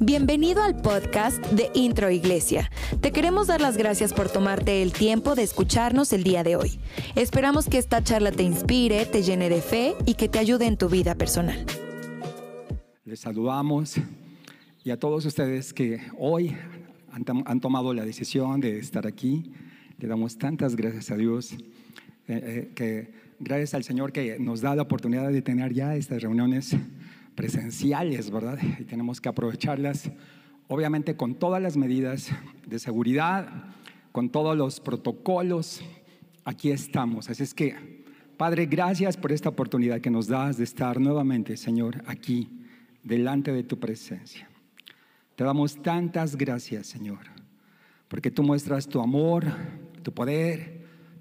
[0.00, 2.70] Bienvenido al podcast de Intro Iglesia.
[3.00, 6.78] Te queremos dar las gracias por tomarte el tiempo de escucharnos el día de hoy.
[7.16, 10.76] Esperamos que esta charla te inspire, te llene de fe y que te ayude en
[10.76, 11.66] tu vida personal.
[13.04, 13.96] Les saludamos
[14.84, 16.56] y a todos ustedes que hoy
[17.10, 19.52] han, tomado la decisión de estar aquí.
[19.98, 21.58] Le damos tantas gracias a Dios, eh,
[22.28, 26.76] eh, que gracias al Señor que nos da la oportunidad de tener ya estas reuniones
[27.34, 28.58] presenciales, ¿verdad?
[28.78, 30.10] Y tenemos que aprovecharlas,
[30.68, 32.30] obviamente con todas las medidas
[32.66, 33.48] de seguridad,
[34.12, 35.82] con todos los protocolos.
[36.44, 37.28] Aquí estamos.
[37.28, 38.04] Así es que,
[38.36, 42.48] Padre, gracias por esta oportunidad que nos das de estar nuevamente, Señor, aquí,
[43.02, 44.48] delante de tu presencia.
[45.36, 47.18] Te damos tantas gracias, Señor,
[48.08, 49.44] porque tú muestras tu amor,
[50.02, 50.75] tu poder,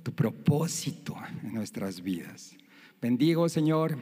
[0.05, 2.55] tu propósito en nuestras vidas.
[3.01, 3.97] Bendigo, Señor,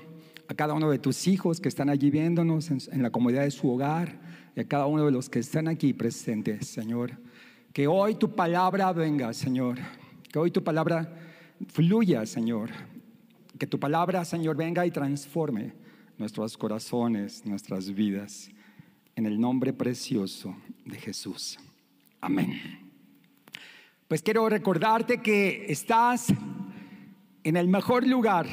[0.49, 3.69] a cada uno de tus hijos que están allí viéndonos en, la comodidad de su
[3.69, 4.19] hogar
[4.53, 7.17] y a cada uno de los que están aquí presentes, Señor.
[7.72, 9.80] Que hoy tu palabra venga, Señor.
[10.30, 11.09] Que hoy tu palabra
[11.69, 12.72] fluya, Señor.
[13.58, 15.72] Que tu palabra, Señor, venga y transforme
[16.17, 18.52] nuestros corazones, nuestras vidas.
[19.16, 21.58] En el nombre precioso de Jesús.
[22.19, 22.83] Amén.
[24.14, 26.28] Pues quiero recordarte que estás
[27.44, 28.45] en el mejor lugar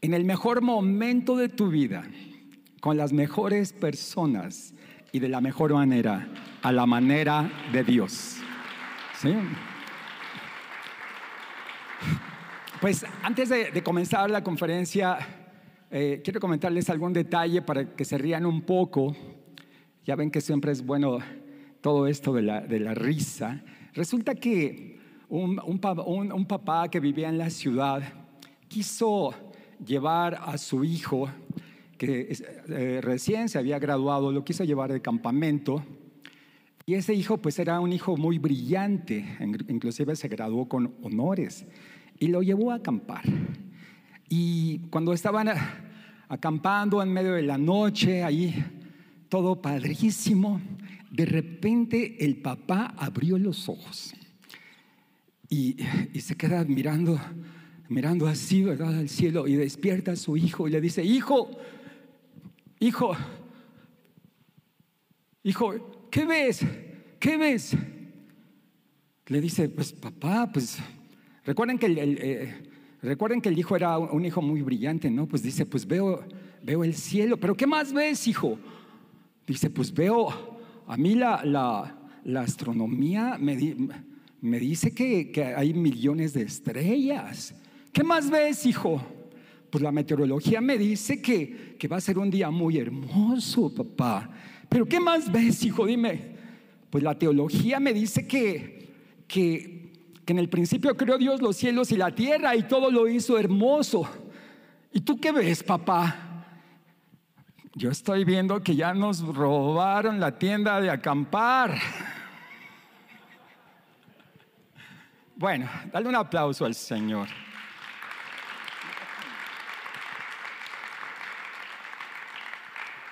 [0.00, 2.02] en el mejor momento de tu vida,
[2.80, 4.74] con las mejores personas
[5.12, 6.26] y de la mejor manera,
[6.62, 8.38] a la manera de Dios.
[12.80, 15.16] Pues antes de, comenzar la conferencia,
[15.92, 19.14] eh, quiero comentarles algún detalle para que se rían un poco.
[20.04, 21.20] Ya ven que siempre es bueno
[21.80, 23.62] todo esto de la, risa.
[23.94, 28.02] Resulta que un, un papá que vivía en la ciudad
[28.68, 29.32] quiso
[29.84, 31.28] llevar a su hijo,
[31.96, 32.36] que
[32.68, 35.84] eh, recién se había graduado, lo quiso llevar de campamento.
[36.86, 39.24] Y ese hijo pues era un hijo muy brillante,
[39.68, 41.64] inclusive se graduó con honores
[42.18, 43.22] y lo llevó a acampar.
[44.28, 45.48] Y cuando estaban
[46.28, 48.54] acampando en medio de la noche, ahí
[49.28, 50.60] todo padrísimo,
[51.14, 54.12] de repente el papá abrió los ojos
[55.48, 55.76] y,
[56.18, 57.20] se queda mirando
[57.88, 58.98] mirando así, ¿verdad?
[58.98, 61.50] Al cielo y despierta a su hijo y le dice, hijo,
[62.80, 63.16] hijo,
[65.44, 66.66] hijo, ¿qué ves?
[67.20, 67.76] ¿Qué ves?
[69.26, 70.78] Le dice, pues papá, pues
[71.44, 72.70] recuerden que el, eh,
[73.02, 75.28] recuerden que el hijo era un hijo muy brillante, ¿no?
[75.28, 76.26] Pues dice, pues veo,
[76.60, 78.58] veo el cielo, pero ¿qué más ves, hijo?
[79.46, 80.53] Dice, pues veo,
[80.86, 81.42] a mí la,
[82.24, 83.76] la, astronomía me,
[84.40, 87.54] me dice que, que hay millones de estrellas.
[87.92, 89.00] ¿Qué más ves, hijo?
[89.70, 94.30] Pues la meteorología me dice que, que va a ser un día muy hermoso, papá.
[94.68, 95.86] Pero ¿qué más ves, hijo?
[95.86, 96.34] Dime.
[96.90, 98.88] Pues la teología me dice que,
[99.26, 99.92] que,
[100.24, 103.38] que en el principio creó Dios los cielos y la tierra y todo lo hizo
[103.38, 104.08] hermoso.
[104.92, 106.23] ¿Y tú qué ves, papá?
[107.76, 111.76] Yo estoy viendo que ya nos robaron la tienda de acampar.
[115.34, 117.26] Bueno, dale un aplauso al Señor.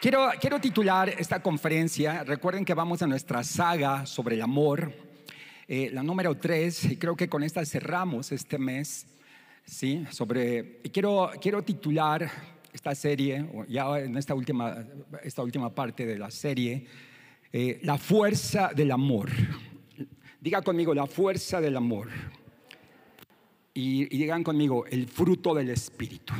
[0.00, 4.92] Quiero, quiero titular esta conferencia, recuerden que vamos a nuestra saga sobre el amor,
[5.66, 9.08] eh, la número 3, y creo que con esta cerramos este mes,
[9.64, 10.06] ¿sí?
[10.10, 12.30] Sobre, y quiero, quiero titular
[12.72, 14.84] esta serie, ya en esta última,
[15.22, 16.86] esta última parte de la serie,
[17.52, 19.30] eh, La fuerza del amor.
[20.40, 22.08] Diga conmigo, la fuerza del amor.
[23.74, 26.32] Y, y digan conmigo, el fruto del Espíritu.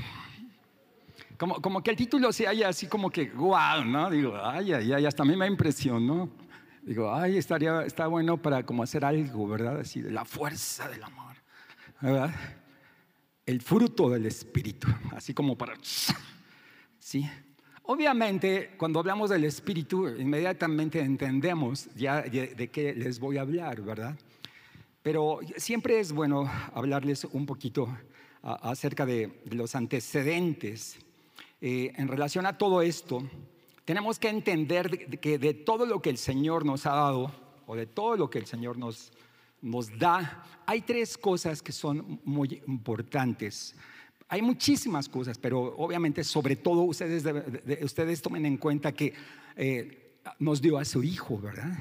[1.37, 4.09] Como, que el título se haya así como que, guau, ¿no?
[4.09, 6.31] Digo, ay, ay, ay, hasta a mí me impresionó.
[6.82, 9.81] Digo, ay, estaría, está bueno para como hacer algo, ¿verdad?
[9.81, 11.34] Así, de la fuerza del amor,
[12.00, 12.31] ¿verdad?
[13.44, 15.75] El fruto del Espíritu, así como para,
[16.99, 17.28] ¿sí?
[17.84, 24.17] Obviamente, cuando hablamos del Espíritu, inmediatamente entendemos ya de, qué les voy a hablar, ¿verdad?
[25.02, 27.88] Pero siempre es bueno hablarles un poquito
[28.43, 30.99] acerca de los antecedentes
[31.61, 33.22] eh, en relación a todo esto,
[33.84, 37.32] tenemos que entender que de todo lo que el Señor nos ha dado,
[37.67, 39.12] o de todo lo que el Señor nos,
[39.62, 43.75] nos da, hay tres cosas que son muy importantes.
[44.29, 47.25] Hay muchísimas cosas, pero obviamente sobre todo ustedes,
[47.82, 49.14] ustedes tomen en cuenta que
[49.56, 51.76] eh, nos dio a su Hijo, ¿verdad?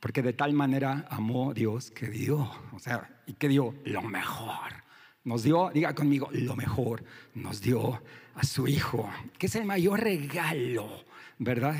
[0.00, 4.84] Porque de tal manera amó Dios que dio, o sea, y que dio lo mejor,
[5.24, 7.02] Nos dio, diga conmigo, lo mejor.
[7.34, 8.02] Nos dio
[8.34, 9.08] a su Hijo,
[9.38, 11.04] que es el mayor regalo,
[11.38, 11.74] ¿verdad?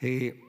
[0.00, 0.45] Eh,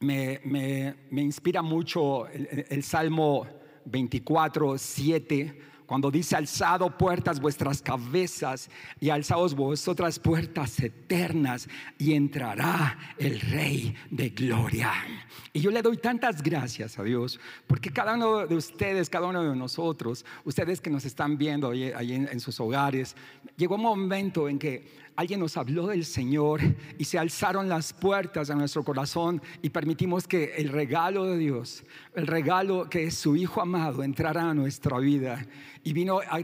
[0.00, 3.46] me, inspira mucho el, Salmo
[3.84, 12.98] 24, 7 cuando dice alzado puertas vuestras cabezas y alzaos vosotras puertas eternas y entrará
[13.18, 14.92] el Rey de Gloria.
[15.52, 17.38] Y yo le doy tantas gracias a Dios
[17.68, 22.12] porque cada uno de ustedes, cada uno de nosotros, ustedes que nos están viendo ahí,
[22.12, 23.14] en, en sus hogares,
[23.56, 26.60] llegó un momento en que alguien nos habló del Señor
[26.98, 31.84] y se alzaron las puertas de nuestro corazón y permitimos que el regalo de Dios,
[32.14, 35.46] el regalo que es su Hijo amado, entrara a nuestra vida
[35.86, 36.42] y vino a,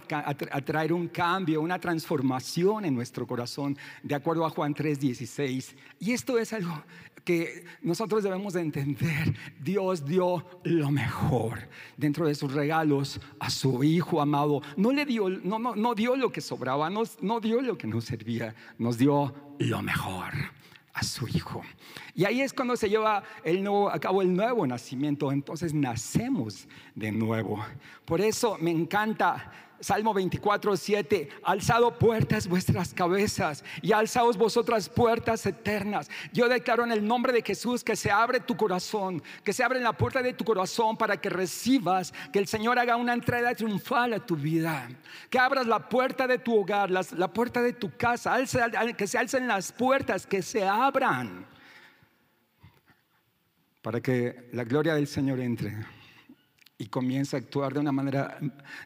[0.65, 5.75] traer un cambio, una transformación en nuestro corazón, de acuerdo a Juan 3:16.
[5.99, 6.85] Y esto es algo
[7.25, 9.35] que nosotros debemos de entender.
[9.61, 14.62] Dios dio lo mejor dentro de sus regalos a su Hijo amado.
[14.77, 17.89] No le dio, no, no, no dio lo que sobraba, no, no dio lo que
[17.89, 20.35] nos servía, nos dio lo mejor
[20.94, 21.62] a su hijo.
[22.15, 26.69] Y ahí es cuando se lleva el nuevo, a cabo el nuevo nacimiento, entonces nacemos
[26.94, 27.65] de nuevo.
[28.05, 29.50] Por eso me encanta
[29.82, 36.08] Salmo 24, 7, alzado puertas vuestras cabezas y alzaos vosotras puertas eternas.
[36.32, 39.81] Yo declaro en el nombre de Jesús que se abre tu corazón, que se abre
[39.81, 44.12] la puerta de tu corazón para que recibas, que el Señor haga una entrada triunfal
[44.12, 44.88] a tu vida,
[45.29, 48.38] que abras la puerta de tu hogar, la puerta de tu casa,
[48.96, 51.44] que se alcen las puertas, que se abran
[53.82, 55.76] para que la gloria del Señor entre
[56.82, 58.37] y comienza a actuar de una manera,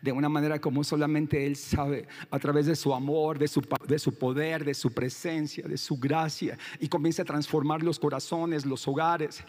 [0.02, 3.98] de una manera como solamente Él sabe, a través de su amor, de su, de
[3.98, 8.86] su poder, de su presencia, de su gracia, y comienza a transformar los corazones, los
[8.86, 9.42] hogares,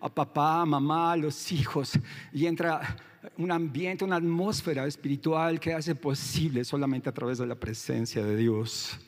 [0.00, 1.98] a papá, a mamá, a los hijos,
[2.32, 2.96] y entra
[3.36, 8.36] un ambiente, una atmósfera espiritual que hace posible solamente a través de la presencia de
[8.36, 9.00] Dios.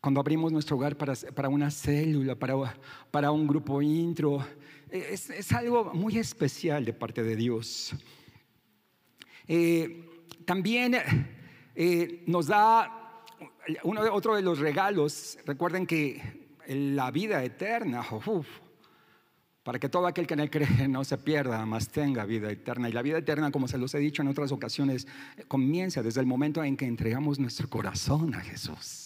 [0.00, 2.54] Cuando abrimos nuestro hogar para, para una célula, para,
[3.10, 4.44] para un grupo intro,
[4.92, 7.94] es, algo muy especial de parte de Dios.
[9.48, 10.08] Eh,
[10.44, 10.96] también
[11.74, 13.24] eh, nos da
[13.84, 18.04] uno, otro de los regalos, recuerden que la vida eterna,
[19.62, 22.88] para que todo aquel que en él cree no se pierda, más tenga vida eterna.
[22.88, 25.06] Y la vida eterna, como se los he dicho en otras ocasiones,
[25.48, 29.01] comienza desde el momento en que entregamos nuestro corazón a Jesús.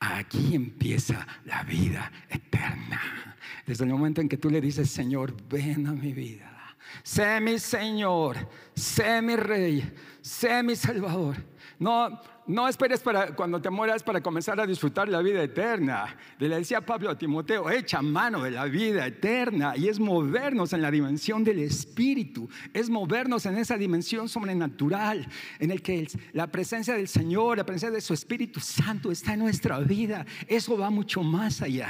[0.00, 3.36] Aquí empieza la vida eterna.
[3.66, 6.76] Desde el momento en que tú le dices, Señor, ven a mi vida.
[7.02, 11.36] Sé mi Señor, sé mi Rey, sé mi Salvador.
[11.78, 16.16] No, no esperes para cuando te mueras para comenzar a disfrutar la vida eterna.
[16.38, 20.82] Le decía Pablo a Timoteo, echa mano de la vida eterna y es movernos en
[20.82, 25.26] la dimensión del Espíritu, es movernos en esa dimensión sobrenatural
[25.58, 29.40] en el que la presencia del Señor, la presencia de su Espíritu Santo está en
[29.40, 30.26] nuestra vida.
[30.48, 31.88] Eso va mucho más allá.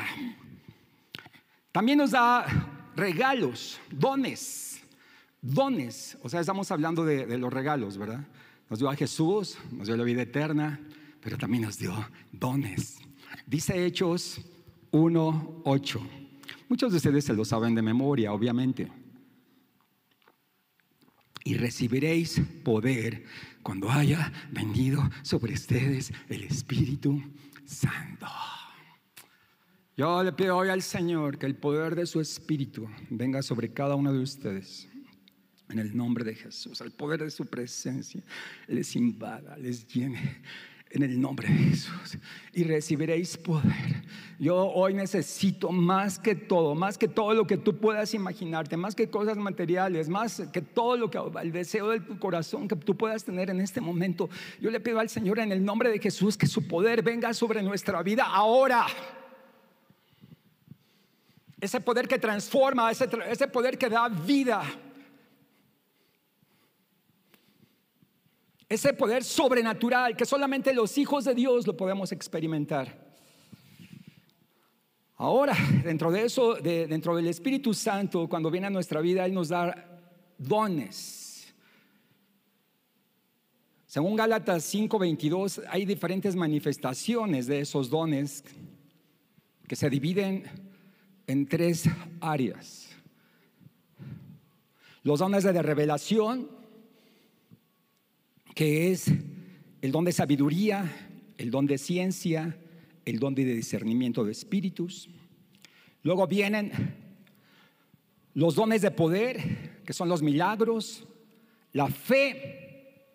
[1.73, 2.45] También nos da
[2.97, 4.70] regalos, dones,
[5.43, 6.19] dones.
[6.23, 8.27] O sea, estamos hablando de, los regalos, ¿verdad?
[8.69, 10.81] Nos dio a Jesús, nos dio la vida eterna,
[11.21, 11.95] pero también nos dio
[12.33, 12.99] dones.
[13.47, 14.41] Dice Hechos
[14.93, 16.01] 1.8.
[16.69, 18.91] Muchos de ustedes se lo saben de memoria, obviamente.
[21.43, 23.25] Y recibiréis poder
[23.63, 27.21] cuando haya venido sobre ustedes el Espíritu
[27.65, 28.27] Santo.
[29.97, 33.97] Yo le pido hoy al Señor que el poder de su Espíritu venga sobre cada
[33.97, 34.90] uno de ustedes
[35.71, 38.23] en el nombre de Jesús, al poder de su presencia,
[38.67, 40.41] les invada, les llene
[40.93, 42.19] en el nombre de Jesús
[42.53, 44.03] y recibiréis poder.
[44.39, 48.95] Yo hoy necesito más que todo, más que todo lo que tú puedas imaginarte, más
[48.95, 52.97] que cosas materiales, más que todo lo que el deseo de tu corazón que tú
[52.97, 54.29] puedas tener en este momento.
[54.61, 57.63] Yo le pido al Señor en el nombre de Jesús que su poder venga sobre
[57.63, 58.87] nuestra vida ahora.
[61.61, 64.63] Ese poder que transforma, ese, ese poder que da vida.
[68.71, 73.11] Ese poder sobrenatural que solamente los hijos de Dios lo podemos experimentar.
[75.17, 79.49] Ahora, dentro de eso, dentro del Espíritu Santo, cuando viene a nuestra vida, Él nos
[79.49, 80.01] da
[80.39, 81.53] dones.
[83.87, 88.45] Según Gálatas 5:22, hay diferentes manifestaciones de esos dones
[89.67, 90.45] que se dividen
[91.27, 92.89] en tres áreas.
[95.03, 96.60] Los dones de revelación,
[98.61, 99.11] que es
[99.81, 100.85] el don de sabiduría,
[101.39, 102.59] el don de ciencia,
[103.07, 105.09] el don de discernimiento de espíritus.
[106.03, 106.71] Luego vienen
[108.35, 111.07] los dones de poder, que son los milagros,
[111.73, 113.07] la fe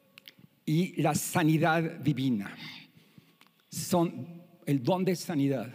[0.66, 2.58] y la sanidad divina.
[3.70, 5.72] Son el don de sanidad,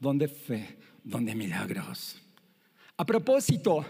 [0.00, 2.20] don de fe, don de milagros.
[2.98, 3.86] A propósito,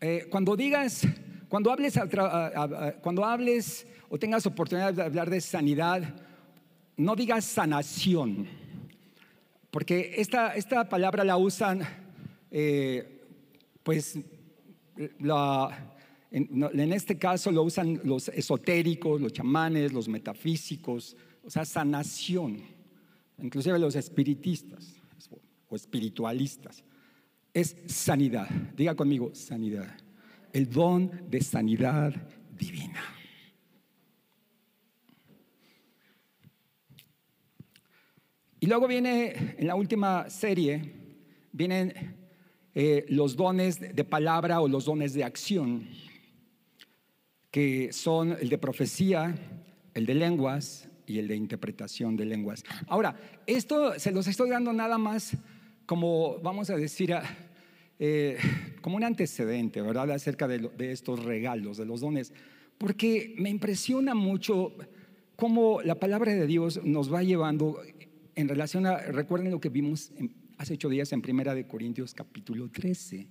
[0.00, 1.08] eh, cuando digas,
[1.52, 2.00] cuando hables,
[3.02, 6.02] cuando hables o tengas oportunidad de hablar de sanidad,
[6.96, 8.48] no digas sanación,
[9.70, 11.82] porque esta, esta palabra la usan,
[12.50, 13.20] eh,
[13.82, 14.18] pues,
[16.30, 22.62] en, este caso lo usan los esotéricos, los chamanes, los metafísicos, o sea, sanación,
[23.42, 24.94] inclusive los espiritistas
[25.68, 26.82] o espiritualistas.
[27.52, 29.94] Es sanidad, diga conmigo, sanidad,
[30.52, 32.14] el don de sanidad
[32.56, 33.02] divina.
[38.60, 40.92] Y luego viene, en la última serie,
[41.50, 41.92] vienen
[42.74, 45.88] eh, los dones de palabra o los dones de acción,
[47.50, 49.34] que son el de profecía,
[49.94, 52.62] el de lenguas y el de interpretación de lenguas.
[52.86, 53.16] Ahora,
[53.46, 55.36] esto se los estoy dando nada más
[55.84, 57.14] como, vamos a decir,
[58.04, 58.36] eh,
[58.80, 62.32] como un antecedente, ¿verdad?, acerca de, estos regalos, de los dones,
[62.76, 64.74] porque me impresiona mucho
[65.36, 67.80] cómo la palabra de Dios nos va llevando
[68.34, 70.10] en relación a, recuerden lo que vimos
[70.58, 73.28] hace ocho días en Primera de Corintios capítulo 13,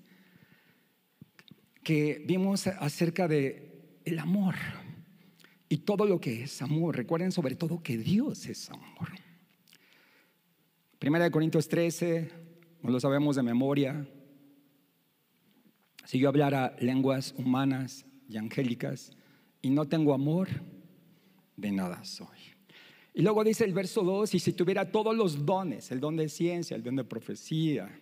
[1.83, 3.73] que vimos acerca de
[4.17, 4.55] amor
[5.67, 6.95] y todo lo que es amor.
[6.95, 9.09] Recuerden sobre todo que Dios es amor.
[10.97, 12.31] Primera de Corintios 13,
[12.83, 14.07] no lo sabemos de memoria.
[16.05, 19.11] Si yo hablara lenguas humanas y angélicas
[19.61, 20.49] y no tengo amor,
[21.55, 22.27] de nada soy.
[23.13, 26.29] Y luego dice el verso 2, y si tuviera todos los dones, el don de
[26.29, 27.99] ciencia, el don de profecía,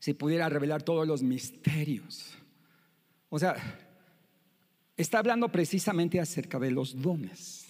[0.00, 2.36] si pudiera revelar todos los misterios.
[3.28, 3.56] O sea,
[4.96, 7.66] está hablando precisamente acerca de los dones.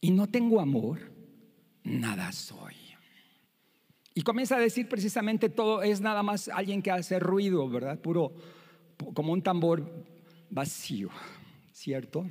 [0.00, 1.12] Y no tengo amor,
[1.84, 2.81] nada soy.
[4.14, 7.98] Y comienza a decir precisamente todo es nada más alguien que hace ruido, ¿verdad?
[7.98, 8.32] Puro,
[9.14, 9.90] como un tambor
[10.50, 11.08] vacío,
[11.72, 12.26] ¿cierto?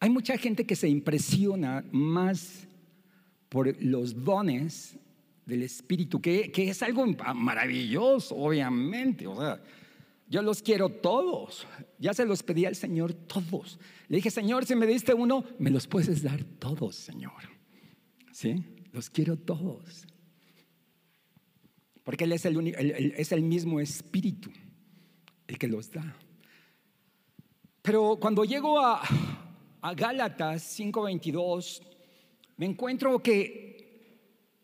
[0.00, 2.66] Hay mucha gente que se impresiona más
[3.48, 4.98] por los dones
[5.46, 9.26] del Espíritu, que, es algo maravilloso, obviamente.
[9.26, 9.62] O sea,
[10.28, 11.66] yo los quiero todos.
[11.98, 13.78] Ya se los pedí al Señor todos.
[14.08, 17.32] Le dije, Señor, si me diste uno, me los puedes dar todos, Señor.
[18.32, 18.62] ¿Sí?
[18.96, 20.06] Los quiero todos.
[22.02, 24.50] Porque Él es el, es el mismo Espíritu
[25.46, 26.16] el que los da.
[27.82, 29.02] Pero cuando llego a,
[29.82, 31.82] a Gálatas 5:22,
[32.56, 34.16] me encuentro que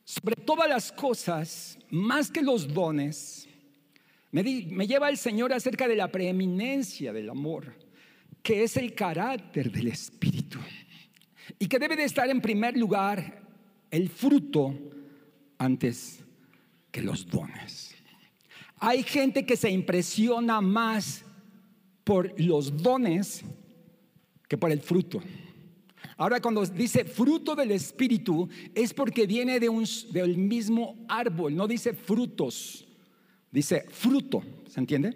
[0.03, 3.47] sobre todas las cosas, más que los dones,
[4.31, 7.77] me, me lleva el Señor acerca de la preeminencia del amor,
[8.43, 10.59] que es el carácter del Espíritu,
[11.59, 13.42] y que debe de estar en primer lugar
[13.93, 14.75] el fruto
[15.59, 16.25] antes
[16.91, 17.95] que los dones.
[18.79, 21.25] Hay gente que se impresiona más
[22.03, 23.45] por los dones
[24.49, 25.23] que por el fruto.
[26.17, 31.69] Ahora cuando dice fruto del Espíritu es porque viene de un, del mismo árbol, no
[31.69, 32.87] dice frutos,
[33.51, 35.15] dice fruto, ¿se entiende?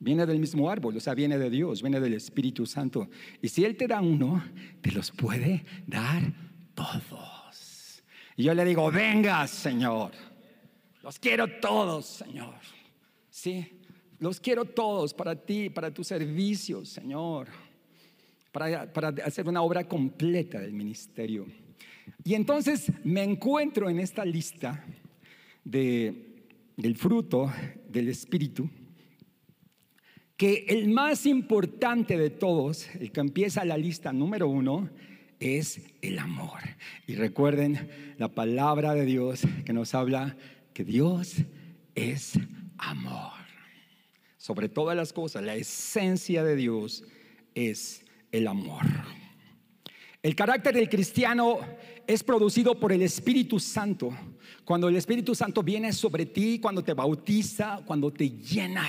[0.00, 3.08] Viene del mismo árbol, o sea, viene de Dios, viene del Espíritu Santo.
[3.42, 4.42] Y si Él te da uno,
[4.80, 6.32] te los puede dar
[6.74, 7.37] todos.
[8.38, 10.12] Y yo le digo, venga, Señor,
[11.02, 12.54] los quiero todos, Señor.
[13.28, 13.82] Sí,
[14.18, 17.48] los quiero todos para ti, para tu servicio, Señor
[18.52, 21.46] para, hacer una obra completa del ministerio.
[22.24, 24.84] Y entonces me encuentro en esta lista
[25.64, 26.42] de,
[26.76, 27.52] del fruto
[27.88, 28.68] del Espíritu,
[30.36, 34.88] que el más importante de todos, el que empieza la lista número uno,
[35.40, 36.60] es el amor.
[37.06, 40.36] Y recuerden la palabra de Dios que nos habla
[40.72, 41.36] que Dios
[41.94, 42.38] es
[42.78, 43.32] amor.
[44.36, 47.04] Sobre todas las cosas, la esencia de Dios
[47.54, 48.84] es el amor.
[50.22, 51.58] El carácter del cristiano
[52.06, 54.16] es producido por el Espíritu Santo.
[54.64, 58.86] Cuando el Espíritu Santo viene sobre ti, cuando te bautiza, cuando te llena,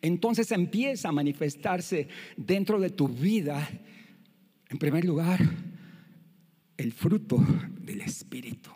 [0.00, 3.68] entonces empieza a manifestarse dentro de tu vida,
[4.74, 5.38] en primer lugar,
[6.76, 7.38] el fruto
[7.78, 8.70] del Espíritu.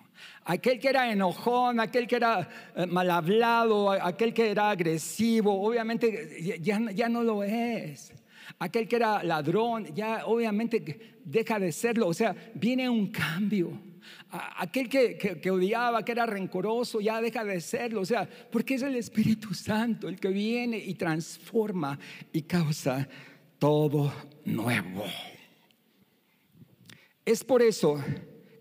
[0.45, 6.61] Aquel que era enojón, aquel que era eh, mal hablado, aquel que era agresivo, obviamente
[6.63, 8.13] ya, ya no lo es.
[8.61, 12.07] Aquel que era ladrón, ya obviamente deja de serlo.
[12.07, 13.83] O sea, viene un cambio.
[14.31, 18.03] Aquel que, odiaba, que era rencoroso, ya deja de serlo.
[18.03, 21.99] O sea, porque es el Espíritu Santo el que viene y transforma
[22.33, 23.09] y causa
[23.59, 24.13] todo
[24.45, 25.05] nuevo.
[27.29, 28.03] Es por eso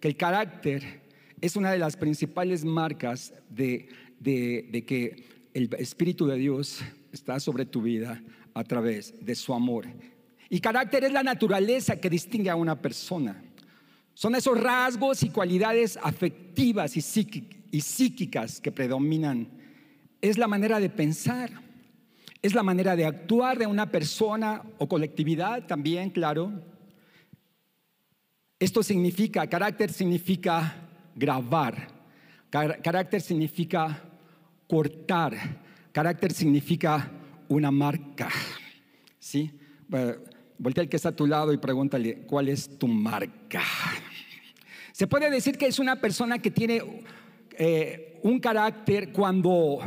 [0.01, 1.01] que el carácter
[1.39, 3.87] es una de las principales marcas de,
[4.21, 6.81] que el Espíritu de Dios
[7.13, 8.21] está sobre tu vida
[8.53, 9.85] a través de su amor.
[10.49, 13.41] Y carácter es la naturaleza que distingue a una persona.
[14.13, 19.47] Son esos rasgos y cualidades afectivas y, psíquicas que predominan.
[20.19, 21.51] Es la manera de pensar,
[22.41, 26.51] es la manera de actuar de una persona o colectividad también, claro.
[28.59, 30.75] Esto significa, carácter significa
[31.15, 31.87] grabar,
[32.49, 34.03] carácter significa
[34.67, 35.35] cortar,
[35.91, 37.11] carácter significa
[37.49, 38.29] una marca.
[39.19, 39.51] ¿Sí?
[40.57, 43.61] Voltea al que está a tu lado y pregúntale, ¿cuál es tu marca?
[44.91, 46.81] Se puede decir que es una persona que tiene
[47.51, 49.79] eh, un carácter cuando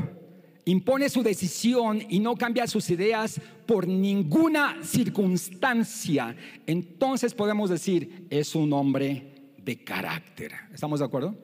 [0.65, 6.37] impone su decisión y no cambia sus ideas por ninguna circunstancia.
[6.67, 10.53] Entonces podemos decir, es un hombre de carácter.
[10.73, 11.37] ¿Estamos de acuerdo?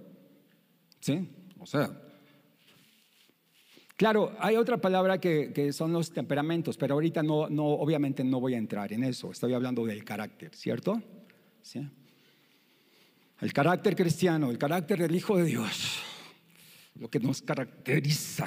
[1.01, 1.29] ¿Sí?
[1.59, 2.03] O sea,
[3.97, 8.53] Claro, hay otra palabra que, son los temperamentos, pero ahorita no, no, obviamente no voy
[8.53, 9.33] a entrar en eso.
[9.33, 11.03] Estoy hablando del carácter, ¿cierto?
[11.63, 11.81] ¿Sí?
[13.41, 16.03] El carácter cristiano, el carácter del Hijo de Dios,
[16.97, 18.47] lo que nos caracteriza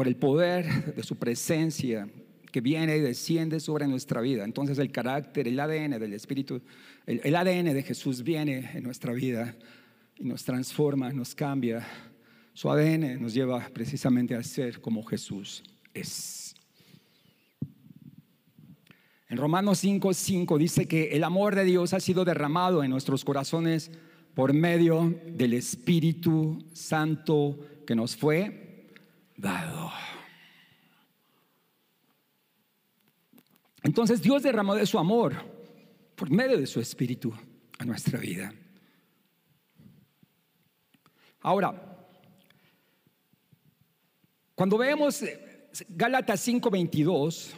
[0.00, 2.08] por el poder de su presencia
[2.50, 4.44] que viene y desciende sobre nuestra vida.
[4.44, 6.62] Entonces el carácter, el ADN del Espíritu,
[7.04, 9.54] el, ADN de Jesús viene en nuestra vida
[10.16, 11.86] y nos transforma, nos cambia
[12.54, 16.54] su ADN nos lleva precisamente a ser como Jesús es.
[19.28, 23.22] En Romanos 5, 5 dice que el amor de Dios ha sido derramado en nuestros
[23.22, 23.90] corazones
[24.32, 28.69] por medio del Espíritu Santo que nos fue
[33.82, 35.34] Entonces Dios derramó de su amor
[36.14, 37.32] por medio de su Espíritu
[37.78, 38.52] a nuestra vida.
[41.40, 42.06] Ahora,
[44.54, 47.54] cuando vemos eh, Gálatas 5:22,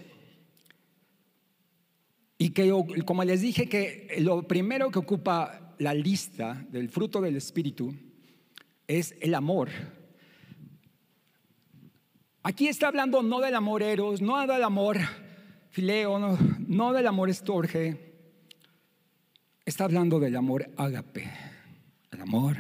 [2.38, 2.73] y que
[3.05, 7.95] como les dije que lo primero que ocupa la lista del fruto del Espíritu
[8.87, 9.68] es el amor.
[12.53, 14.99] Aquí está hablando no del amor eros, no del amor
[15.71, 18.12] fileo, no, del amor estorge,
[19.65, 21.33] está hablando del amor ágape,
[22.11, 22.59] el amor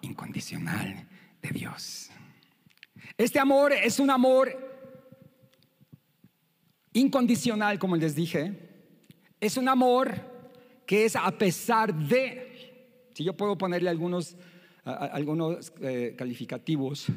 [0.00, 1.06] incondicional
[1.42, 2.08] de Dios.
[3.18, 4.48] Este amor es un amor
[6.94, 8.96] incondicional, como les dije.
[9.38, 10.14] Es un amor
[10.86, 14.38] que es a pesar de, si yo puedo ponerle algunos,
[14.84, 17.12] algunos eh, calificativos,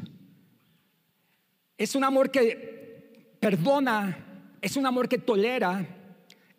[1.78, 5.86] es un amor que perdona, es un amor que tolera,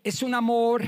[0.03, 0.83] es un amor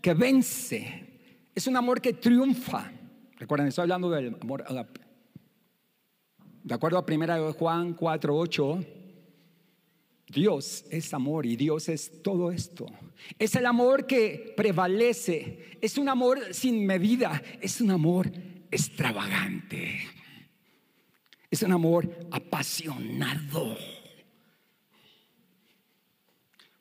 [0.00, 1.20] que vence,
[1.54, 2.92] es un amor que triunfa.
[3.38, 4.64] Recuerden, estoy hablando del amor
[6.66, 8.84] de acuerdo a 1 Juan 4:8,
[10.28, 12.86] Dios es amor y Dios es todo esto.
[13.38, 18.32] Es el amor que prevalece, es un amor sin medida, es un amor
[18.70, 20.00] extravagante,
[21.50, 23.76] es un amor apasionado.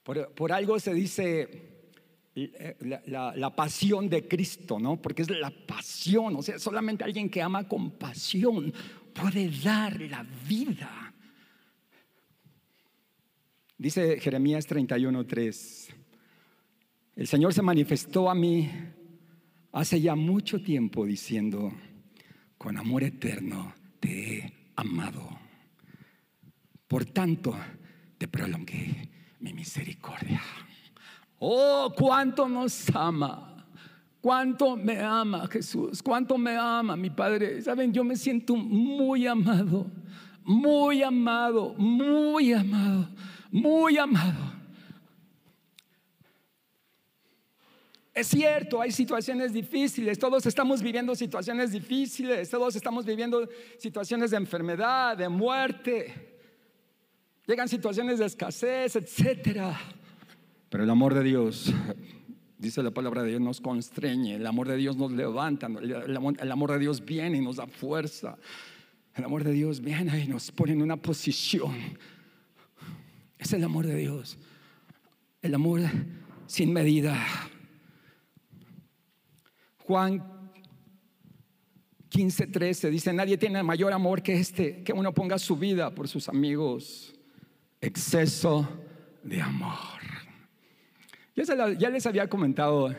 [0.04, 1.92] Por, algo se dice
[2.36, 5.02] eh, la, la, pasión de Cristo, ¿no?
[5.02, 8.72] Porque es la pasión, o sea, solamente alguien que ama con pasión
[9.14, 11.14] puede dar la vida.
[13.78, 15.88] Dice Jeremías 31:3,
[17.16, 18.70] el Señor se manifestó a mí
[19.72, 21.74] hace ya mucho tiempo diciendo,
[22.60, 23.74] con amor eterno
[24.06, 25.30] he amado.
[26.88, 27.56] Por tanto,
[28.18, 30.42] te prolongué mi misericordia.
[31.40, 33.52] Oh, cuánto nos ama.
[34.22, 37.62] Cuánto me ama Jesús, cuánto me ama mi Padre.
[37.62, 39.86] Saben, yo me siento muy amado,
[40.44, 43.08] muy amado, muy amado,
[43.52, 44.55] muy amado.
[48.16, 53.48] Es cierto, hay situaciones difíciles, todos estamos viviendo situaciones difíciles, todos estamos viviendo
[53.78, 56.38] situaciones de enfermedad, de muerte.
[57.46, 59.78] Llegan situaciones de escasez, etcétera.
[60.70, 61.74] Pero el amor de Dios
[62.58, 66.72] Dice la palabra de Dios, nos constreñe, el amor de Dios nos levanta, el amor,
[66.72, 68.38] de Dios viene y nos da fuerza.
[69.14, 71.76] El amor de Dios viene y nos pone en una posición.
[73.38, 74.38] Es el amor de Dios.
[75.42, 75.82] El amor
[76.48, 77.16] sin medida.
[79.88, 80.24] Juan
[82.10, 86.08] 15, 13 dice, nadie tiene mayor amor que este, que uno ponga su vida por
[86.08, 87.14] sus amigos.
[87.82, 88.68] Exceso
[89.22, 90.00] de amor.
[91.36, 92.96] Ya, les había comentado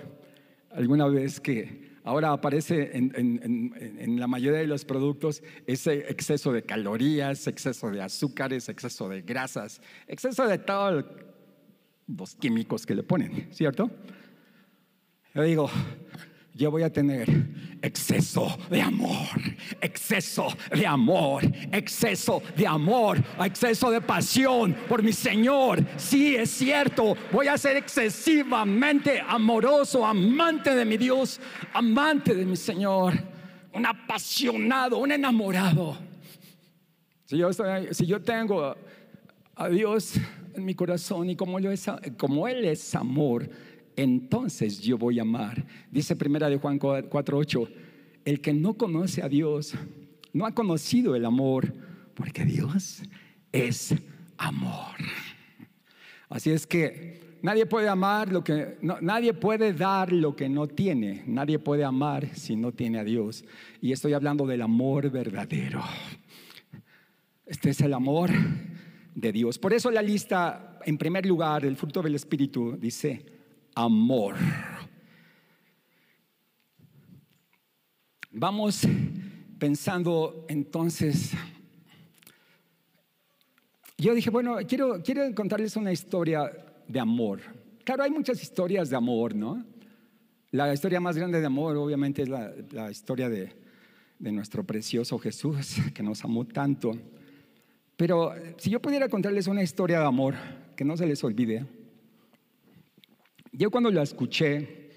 [0.70, 7.46] alguna vez que ahora aparece en, la mayoría de los productos ese exceso de calorías,
[7.46, 11.04] exceso de azúcares, exceso de grasas, exceso de todos
[12.06, 13.90] los químicos que le ponen, ¿cierto?
[15.34, 15.70] Yo digo,
[16.56, 17.28] yo voy a tener
[17.82, 19.14] exceso de amor,
[19.82, 25.84] exceso de amor, exceso de amor, exceso de pasión por mi Señor.
[25.98, 31.40] Sí, es cierto, voy a ser excesivamente amoroso, amante de mi Dios,
[31.74, 33.12] amante de mi Señor,
[33.74, 35.98] un apasionado, un enamorado.
[37.26, 38.74] Si yo, si yo tengo
[39.56, 40.14] a Dios
[40.54, 41.58] en mi corazón y como,
[42.16, 43.46] como Él es amor,
[43.96, 45.66] entonces yo voy a amar.
[45.90, 47.68] Dice primera de Juan 4:8,
[48.24, 49.74] el que no conoce a Dios
[50.32, 51.72] no ha conocido el amor,
[52.14, 53.02] porque Dios
[53.52, 53.94] es
[54.36, 54.96] amor.
[56.28, 61.22] Así es que nadie puede amar lo que nadie puede dar lo que no tiene,
[61.26, 63.44] nadie puede amar si no tiene a Dios.
[63.80, 65.82] Y estoy hablando del amor verdadero.
[67.46, 68.30] Este es el amor
[69.14, 69.58] de Dios.
[69.58, 73.35] Por eso la lista, en primer lugar, el fruto del Espíritu dice,
[73.76, 74.34] amor.
[78.32, 78.82] Vamos
[79.58, 81.32] pensando entonces,
[83.98, 86.50] yo dije, bueno, quiero, quiero contarles una historia
[86.88, 87.40] de amor.
[87.84, 89.64] Claro, hay muchas historias de amor, ¿no?
[90.50, 93.52] La historia más grande de amor obviamente es la, la historia de,
[94.18, 96.92] de nuestro precioso Jesús, que nos amó tanto.
[97.96, 100.34] Pero si yo pudiera contarles una historia de amor,
[100.76, 101.64] que no se les olvide,
[103.56, 104.90] yo cuando la escuché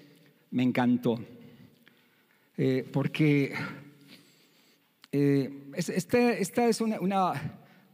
[0.50, 1.18] me encantó,
[2.58, 3.54] eh, porque
[5.10, 7.00] eh, esta, es una,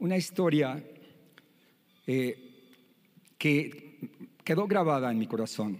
[0.01, 0.83] una, historia
[2.05, 2.37] eh,
[3.39, 4.01] que
[4.43, 5.79] quedó grabada en mi corazón.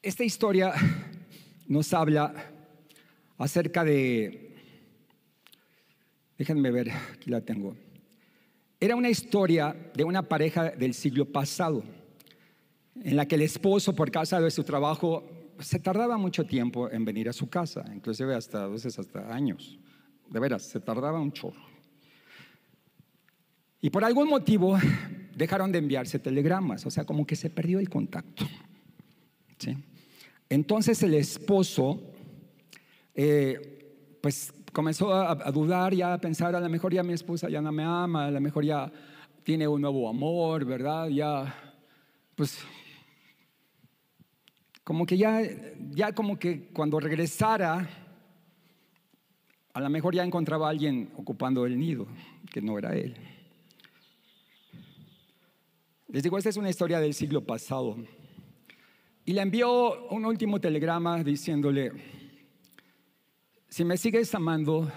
[0.00, 0.72] Esta historia
[1.68, 2.32] nos habla
[3.36, 4.54] acerca de,
[6.38, 7.76] déjenme ver, aquí la tengo.
[8.78, 11.82] Era una historia de una pareja del siglo pasado,
[12.94, 15.24] en la que el esposo, por causa de su trabajo,
[15.60, 19.78] se tardaba mucho tiempo en venir a su casa, inclusive hasta a veces hasta años.
[20.28, 21.64] De veras, se tardaba un chorro.
[23.80, 24.78] Y por algún motivo
[25.34, 28.44] dejaron de enviarse telegramas, o sea, como que se perdió el contacto.
[30.48, 32.00] Entonces el esposo,
[33.14, 37.62] eh, pues comenzó a, dudar y a pensar, a lo mejor ya mi esposa ya
[37.62, 38.92] no me ama, a lo mejor ya
[39.42, 41.08] tiene un nuevo amor, ¿verdad?
[41.08, 41.74] Ya,
[42.34, 42.58] pues,
[44.84, 45.40] como que ya,
[45.92, 47.88] ya como que cuando regresara,
[49.72, 52.06] a lo mejor ya encontraba a alguien ocupando el nido,
[52.52, 53.16] que no era él.
[56.08, 57.96] Les digo, esta es una historia del siglo pasado.
[59.24, 62.15] Y le envió un último telegrama diciéndole,
[63.68, 64.90] si me sigues amando,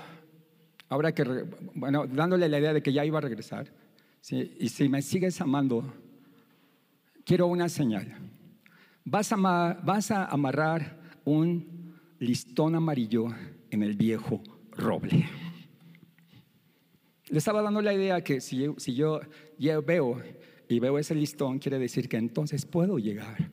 [0.90, 1.24] ahora que,
[1.76, 3.72] bueno, dándole la idea de que ya iba a regresar,
[4.32, 5.94] y si me sigues amando,
[7.26, 8.16] quiero una señal.
[9.06, 13.28] Vas a, amarrar un listón amarillo
[13.72, 15.28] en el viejo roble.
[17.30, 19.22] Le estaba dando la idea que si, yo
[19.86, 20.22] veo
[20.68, 23.52] y veo ese listón, quiere decir que entonces puedo llegar.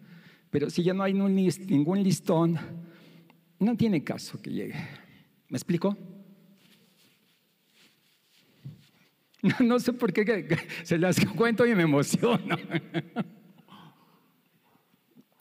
[0.50, 2.58] Pero si ya no hay ningún listón,
[3.58, 5.05] no tiene caso que llegue.
[5.48, 5.96] ¿Me explico?
[9.60, 12.56] No, sé por qué se las cuento y me emociono.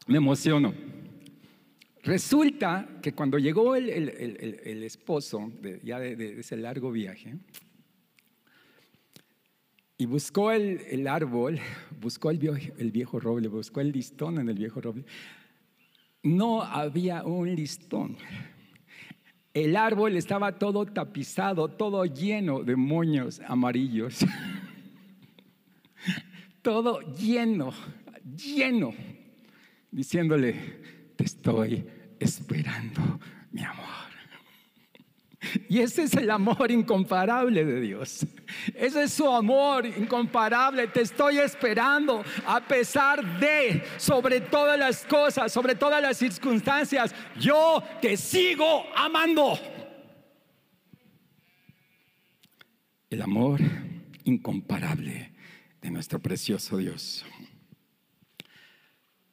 [0.07, 0.71] Me emociono.
[2.03, 3.89] Resulta que cuando llegó el,
[4.83, 7.33] esposo de, ya de, ese largo viaje
[9.97, 11.59] y buscó el, árbol,
[11.99, 15.05] buscó el viejo roble, buscó el listón en el viejo roble,
[16.21, 18.17] no había un listón.
[19.55, 24.19] El árbol estaba todo tapizado, todo lleno de moños amarillos.
[26.61, 27.71] todo lleno,
[28.35, 28.93] lleno,
[29.91, 30.55] diciéndole,
[31.15, 31.87] te estoy
[32.19, 33.01] esperando,
[33.53, 34.04] mi amor.
[35.69, 38.25] Y ese es el amor incomparable de Dios.
[38.73, 40.88] Ese es su amor incomparable.
[40.88, 47.84] Te estoy esperando a pesar de, sobre todas las cosas, sobre todas las circunstancias, yo
[48.01, 49.58] te sigo amando.
[53.10, 53.62] El amor
[54.23, 55.31] incomparable
[55.81, 57.25] de nuestro precioso Dios.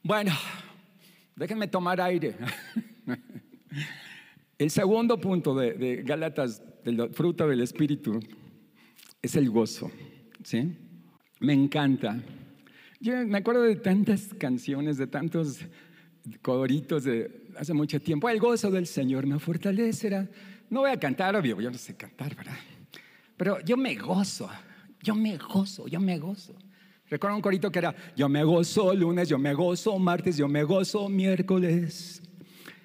[0.02, 0.32] Bueno,
[1.36, 2.36] déjenme tomar aire.
[4.62, 8.20] El segundo punto de, de Gálatas, del fruto del Espíritu,
[9.20, 9.90] es el gozo.
[10.44, 10.72] ¿sí?
[11.40, 12.22] Me encanta
[13.00, 15.58] Yo me acuerdo de tantas canciones, de tantos
[16.42, 18.28] coritos de hace mucho tiempo.
[18.28, 20.28] El gozo del Señor me fortalecerá.
[20.70, 22.56] No voy a cantar, obvio, yo no sé cantar, ¿verdad?
[23.36, 24.48] Pero yo me gozo,
[25.02, 26.54] yo me gozo, yo me gozo.
[27.10, 30.62] Recuerdo un corito que era, yo me gozo lunes, yo me gozo martes, yo me
[30.62, 32.22] gozo miércoles,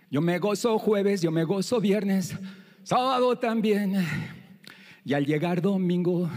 [0.10, 2.36] yo me gozo jueves, yo me gozo viernes,
[2.84, 4.06] sábado también.
[5.04, 6.30] Y al llegar domingo,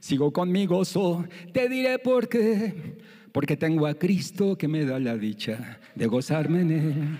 [0.00, 2.98] sigo con mi gozo, te diré por qué,
[3.32, 7.18] porque tengo a Cristo que me da la dicha de gozarme en él.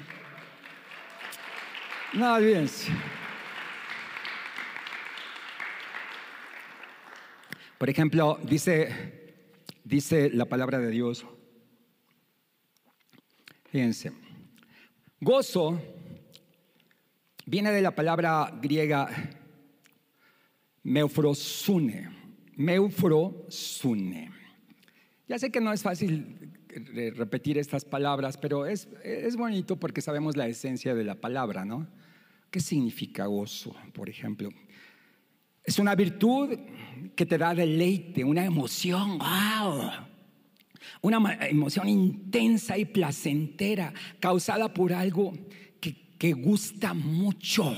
[2.14, 2.68] No, bien.
[7.78, 9.24] Por ejemplo, dice
[9.84, 11.26] dice la palabra de Dios.
[13.70, 14.12] Fíjense,
[15.24, 15.80] gozo
[17.46, 19.08] viene de la palabra griega
[20.82, 22.10] meufrosune,
[22.56, 24.30] meufrosune.
[25.26, 26.52] Ya sé que no es fácil
[27.16, 31.88] repetir estas palabras, pero es, es bonito porque sabemos la esencia de la palabra, ¿no?
[32.50, 34.50] ¿Qué significa gozo, por ejemplo?
[35.64, 36.58] Es una virtud
[37.16, 39.90] que te da deleite, una emoción, wow.
[41.04, 45.34] Una emoción intensa y placentera, causada por algo
[45.78, 47.76] que, que gusta mucho.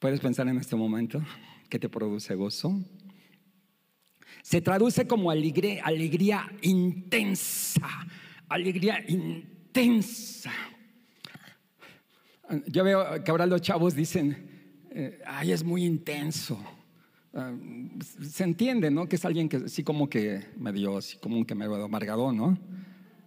[0.00, 1.24] ¿Puedes pensar en este momento
[1.68, 2.84] qué te produce gozo?
[4.42, 7.86] Se traduce como alegría, alegría intensa,
[8.48, 10.50] alegría intensa.
[12.66, 16.58] Yo veo que ahora los chavos dicen, eh, ay, es muy intenso.
[17.38, 17.52] Ah,
[18.32, 19.06] se entiende, ¿no?
[19.06, 22.58] Que es alguien que así como que medio, así como que medio amargado, ¿no?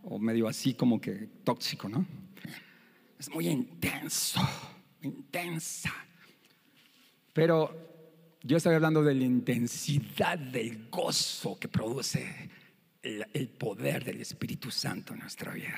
[0.03, 2.07] O medio así como que tóxico, ¿no?
[3.19, 4.41] Es muy intenso,
[5.03, 5.93] intensa.
[7.33, 7.69] Pero
[8.41, 12.49] yo estoy hablando de la intensidad del gozo que produce
[13.03, 15.77] el poder del Espíritu Santo en nuestra vida.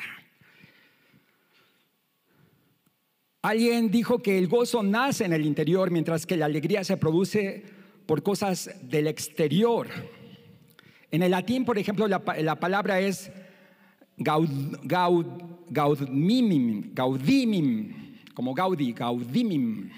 [3.42, 7.81] Alguien dijo que el gozo nace en el interior mientras que la alegría se produce
[8.12, 9.88] por cosas del exterior.
[11.12, 12.20] En el latín, por ejemplo, la,
[12.60, 13.32] palabra es
[14.18, 15.24] gaudimim,
[16.94, 19.90] gaudimim, como gaudi, gaudimim,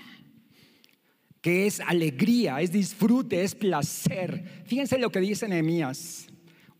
[1.41, 4.62] que es alegría, es disfrute, es placer.
[4.67, 6.28] Fíjense lo que dice Nehemías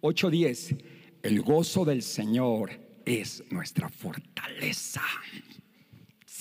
[0.02, 0.78] 8:10,
[1.24, 5.02] el gozo del Señor es nuestra fortaleza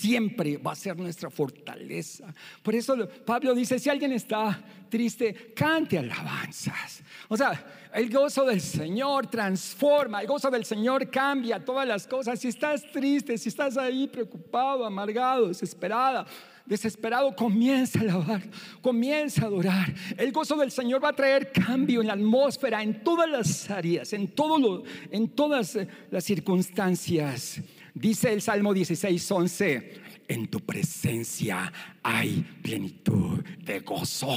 [0.03, 2.25] siempre va a ser nuestra fortaleza.
[2.61, 7.01] Por eso Pablo dice, si alguien está triste, cante alabanzas.
[7.29, 12.37] O sea, el gozo del Señor transforma, el gozo del Señor cambia todas las cosas.
[12.37, 16.25] Si estás triste, si estás ahí preocupado, amargado, desesperada,
[16.65, 18.41] desesperado, comienza a alabar,
[18.81, 19.93] comienza a adorar.
[20.17, 24.11] El gozo del Señor va a traer cambio en la atmósfera, en todas las áreas,
[24.11, 25.77] en, todo en todas
[26.11, 27.61] las circunstancias.
[27.93, 34.35] Dice el Salmo 16, 11, en tu presencia hay plenitud de gozo.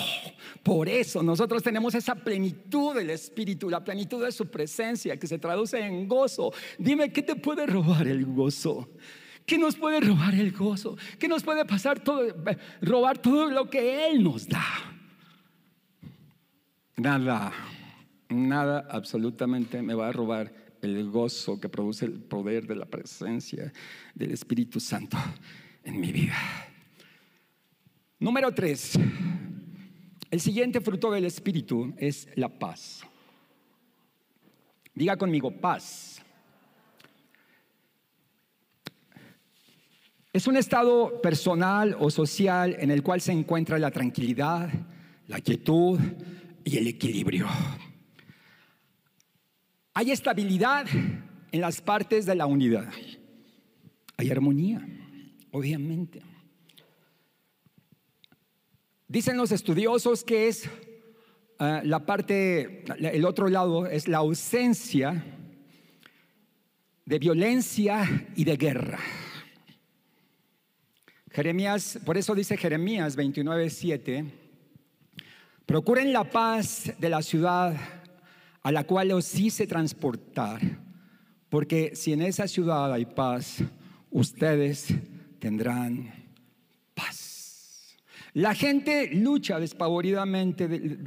[0.63, 5.39] Por eso nosotros tenemos esa plenitud del Espíritu, la plenitud de su presencia que se
[5.39, 6.53] traduce en gozo.
[6.79, 8.91] Dime, ¿qué te puede robar el gozo?
[9.47, 10.99] ¿Qué nos puede robar el gozo?
[11.19, 12.23] ¿Qué nos puede pasar todo,
[12.83, 14.65] robar todo lo que Él nos da?
[16.97, 17.53] Nada,
[18.29, 23.73] nada absolutamente me va a robar el gozo que produce el poder de la presencia
[24.15, 25.17] del Espíritu Santo
[25.85, 26.37] en mi vida.
[28.19, 28.99] Número tres,
[30.31, 33.03] el siguiente fruto del Espíritu es la paz.
[34.95, 36.23] Diga conmigo, paz.
[40.33, 44.69] Es un estado personal o social en el cual se encuentra la tranquilidad,
[45.29, 45.99] la quietud
[46.65, 47.47] y el equilibrio.
[49.99, 50.87] Hay estabilidad
[51.53, 52.93] en las partes de la unidad.
[54.19, 54.87] Hay armonía,
[55.53, 56.21] obviamente.
[59.09, 60.69] Dicen los estudiosos que es
[61.59, 65.25] ah, la parte, el otro lado es la ausencia
[67.07, 69.01] de violencia y de guerra.
[71.31, 74.31] Jeremías, por eso dice Jeremías 29:7,
[75.65, 77.96] procuren la paz de la ciudad
[78.67, 80.61] a la cual os hice transportar,
[81.49, 83.63] porque si en esa ciudad hay paz,
[84.11, 84.89] ustedes
[85.39, 86.13] tendrán
[86.93, 87.97] paz.
[88.33, 90.99] La gente lucha despavoridamente,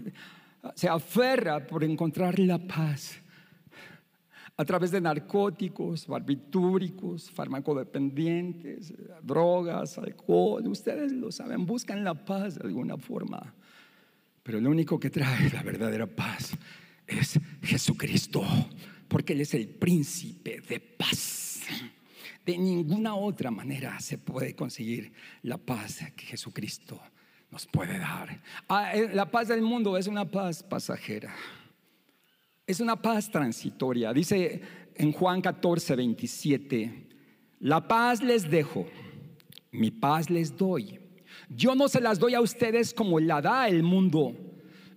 [0.73, 3.19] se aferra por encontrar la paz
[4.55, 10.65] a través de narcóticos, barbitúricos, farmacodependientes, drogas, alcohol.
[10.65, 13.53] Ustedes lo saben, buscan la paz de alguna forma.
[14.43, 16.57] Pero lo único que trae la verdadera paz
[17.09, 18.43] es Jesucristo,
[19.07, 21.61] porque Él es el príncipe de paz.
[22.45, 25.11] De ninguna otra manera se puede conseguir
[25.43, 26.99] la paz que Jesucristo
[27.51, 28.41] nos puede dar.
[28.67, 31.35] Ah, eh, la paz del mundo es una paz pasajera.
[32.65, 34.13] Es una paz transitoria.
[34.13, 34.61] Dice
[34.95, 37.07] en Juan 14, 27,
[37.59, 38.85] la paz les dejo,
[39.71, 40.99] mi paz les doy.
[41.49, 44.35] Yo no se las doy a ustedes como la da el mundo.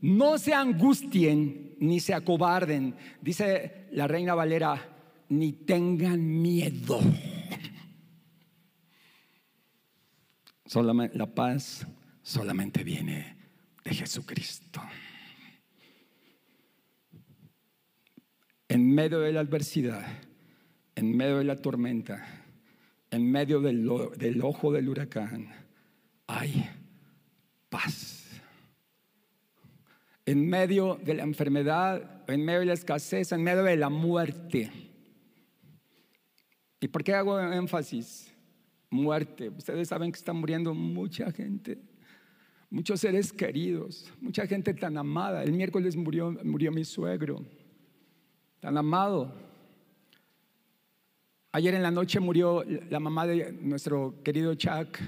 [0.02, 2.94] No se angustien ni se acobarden.
[3.20, 4.80] Dice la reina Valera,
[5.28, 7.00] ni tengan miedo.
[10.66, 11.86] Solamente, la paz
[12.22, 13.36] solamente viene
[13.84, 14.80] de Jesucristo.
[18.68, 20.04] En medio de la adversidad,
[20.96, 22.44] en medio de la tormenta,
[23.10, 25.48] en medio del, del ojo del huracán,
[26.26, 26.68] hay
[27.68, 28.21] paz.
[30.24, 34.70] En medio de la enfermedad, en medio de la escasez, en medio de la muerte.
[36.80, 38.32] ¿Y por qué hago énfasis?
[38.90, 39.48] Muerte.
[39.48, 41.78] Ustedes saben que está muriendo mucha gente
[42.72, 45.44] muchos seres queridos, mucha gente tan amada.
[45.44, 47.44] El miércoles murió, murió mi suegro,
[48.60, 49.30] tan amado.
[51.52, 54.98] Ayer en la noche murió la mamá de nuestro querido Chuck,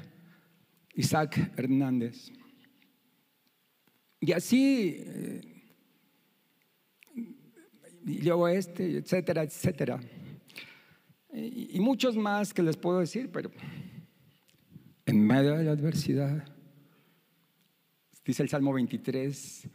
[0.94, 2.30] Isaac Hernández.
[4.26, 5.40] Y así, eh,
[8.06, 10.00] y luego este, etcétera, etcétera.
[11.32, 13.50] y muchos más que les puedo decir, pero
[15.06, 16.54] en medio de la adversidad,
[18.24, 19.68] Dice el Salmo 23,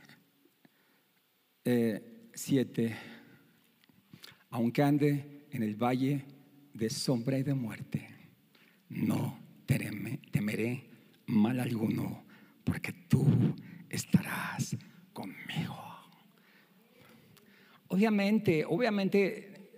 [2.34, 2.96] 7, eh,
[4.50, 6.26] aunque ande en el valle
[6.74, 8.08] de sombra y de muerte,
[8.90, 9.38] no
[10.32, 10.90] temeré
[11.28, 12.24] mal alguno,
[12.64, 13.24] porque tú
[13.90, 14.76] estarás
[15.14, 15.76] conmigo.
[17.88, 19.72] Obviamente, obviamente,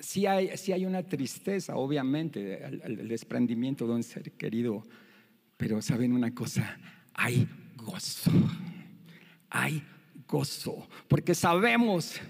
[0.00, 4.82] si hay, hay una tristeza, obviamente, el desprendimiento de un ser querido,
[5.56, 6.78] pero saben una cosa,
[7.14, 8.30] hay gozo.
[9.50, 9.82] Hay
[10.26, 10.88] gozo.
[11.08, 12.20] Porque sabemos,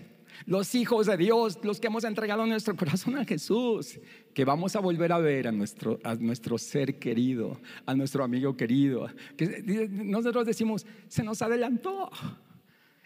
[0.46, 4.00] los hijos de Dios, los que hemos entregado nuestro corazón a Jesús,
[4.34, 8.56] que vamos a volver a ver a nuestro, a nuestro ser querido, a nuestro amigo
[8.56, 9.08] querido.
[9.36, 12.10] Que nosotros decimos, se nos adelantó.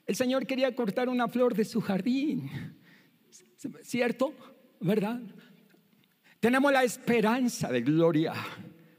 [0.07, 2.51] El Señor quería cortar una flor de su jardín.
[3.83, 4.35] ¿Cierto?
[4.81, 5.21] ¿Verdad?
[6.41, 8.35] Tenemos la esperanza de gloria.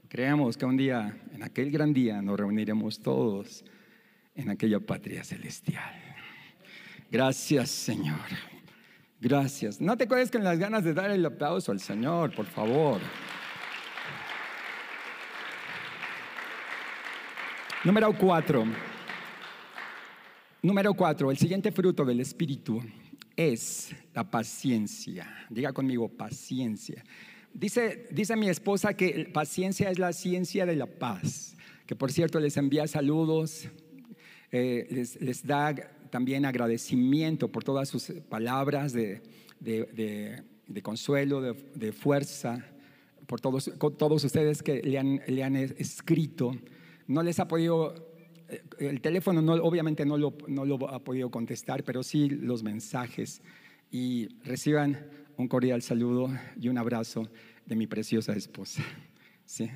[0.08, 3.64] Creemos que un día, en aquel gran día, nos reuniremos todos
[4.34, 5.94] en aquella patria celestial.
[7.12, 8.55] Gracias, Señor.
[9.26, 9.82] Gracias.
[9.82, 13.02] No te acuerdes con las ganas de dar el aplauso al Señor, por favor.
[17.84, 18.66] Número cuatro.
[20.62, 22.84] Número cuatro, el siguiente fruto del Espíritu
[23.36, 25.48] es la paciencia.
[25.50, 27.04] Diga conmigo, paciencia.
[27.52, 31.58] Dice, dice mi esposa que paciencia es la ciencia de la paz,
[31.88, 33.70] que por cierto les envía saludos,
[34.52, 35.74] eh, les, da
[36.16, 39.22] también agradecimiento por todas sus palabras de,
[40.82, 42.66] consuelo, de, fuerza,
[43.28, 46.56] por todos, todos ustedes que le han, le han escrito.
[47.06, 47.94] No les ha podido
[48.48, 52.64] eh, el teléfono no, obviamente no lo, no lo, ha podido contestar, pero sí los
[52.64, 53.42] mensajes.
[53.92, 57.30] Y reciban un cordial saludo y un abrazo
[57.66, 58.82] de mi preciosa esposa.
[59.46, 59.70] ¿sí?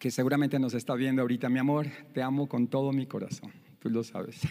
[0.00, 3.90] Que seguramente nos está viendo ahorita, mi amor, te amo con todo mi corazón, tú
[3.90, 4.40] lo sabes.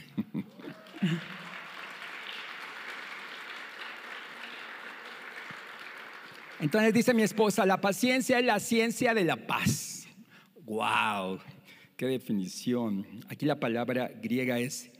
[6.59, 10.07] Entonces dice mi esposa, la paciencia es la ciencia de la paz.
[10.65, 11.39] ¡Wow!
[11.95, 13.05] ¡Qué definición!
[13.29, 14.91] Aquí la palabra griega es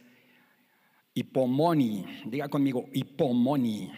[1.13, 2.05] hipomoni.
[2.25, 3.91] Diga conmigo, hipomoni.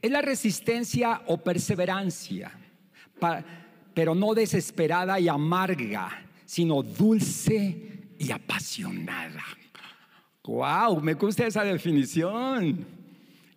[0.00, 2.52] Es la resistencia o perseverancia,
[3.94, 7.91] pero no desesperada y amarga, sino dulce
[8.22, 9.42] y apasionada.
[10.44, 11.00] ¡Wow!
[11.00, 12.86] Me gusta esa definición.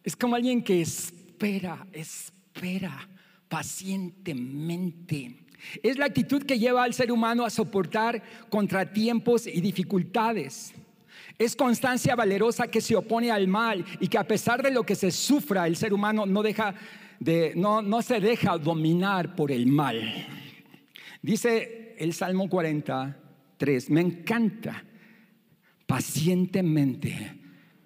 [0.04, 3.08] Es como alguien que espera, espera
[3.48, 5.46] pacientemente.
[5.84, 10.74] Es la actitud que lleva al ser humano a soportar contratiempos y dificultades.
[11.38, 14.96] Es constancia valerosa que se opone al mal y que a pesar de lo que
[14.96, 16.74] se sufra, el ser humano no, deja
[17.20, 20.28] de, no, no se deja dominar por el mal.
[21.22, 22.50] Dice el Salmo
[23.58, 24.84] 43, me encanta,
[25.86, 27.40] pacientemente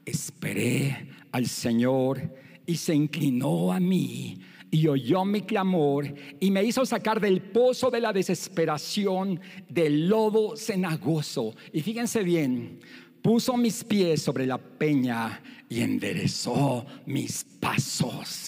[0.06, 4.40] esperé al Señor y se inclinó a mí
[4.72, 10.56] y oyó mi clamor y me hizo sacar del pozo de la desesperación, del lodo
[10.56, 11.56] cenagoso.
[11.74, 12.80] Y fíjense bien,
[13.22, 18.48] puso mis pies sobre la peña y enderezó mis pasos.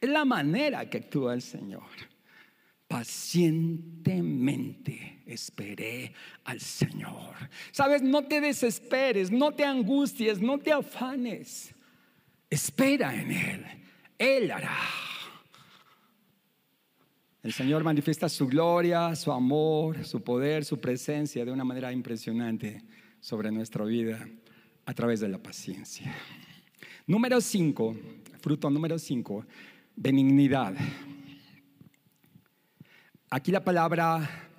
[0.00, 1.82] Es la manera que actúa el Señor.
[2.88, 6.12] Pacientemente esperé
[6.44, 7.34] al Señor.
[7.70, 11.74] Sabes, no te desesperes, no te angusties, no te afanes.
[12.48, 13.66] Espera en Él.
[14.18, 14.78] Él hará.
[17.42, 22.82] El Señor manifiesta su gloria, su amor, su poder, su presencia de una manera impresionante
[23.20, 24.28] sobre nuestra vida
[24.86, 26.14] a través de la paciencia.
[27.06, 27.96] Número cinco,
[28.40, 29.44] fruto número cinco,
[29.96, 30.74] benignidad.
[33.28, 34.51] Aquí la palabra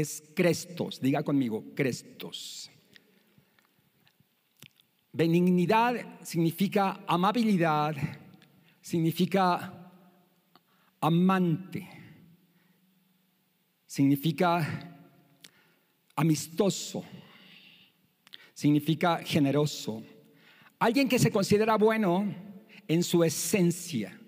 [0.00, 2.68] es crestos, diga conmigo, crestos.
[5.12, 7.94] Benignidad significa amabilidad,
[8.80, 9.92] significa
[11.00, 11.88] amante,
[13.86, 14.98] significa
[16.16, 17.04] amistoso,
[18.52, 20.02] significa generoso.
[20.80, 22.34] Alguien que se considera bueno
[22.88, 24.20] en su esencia.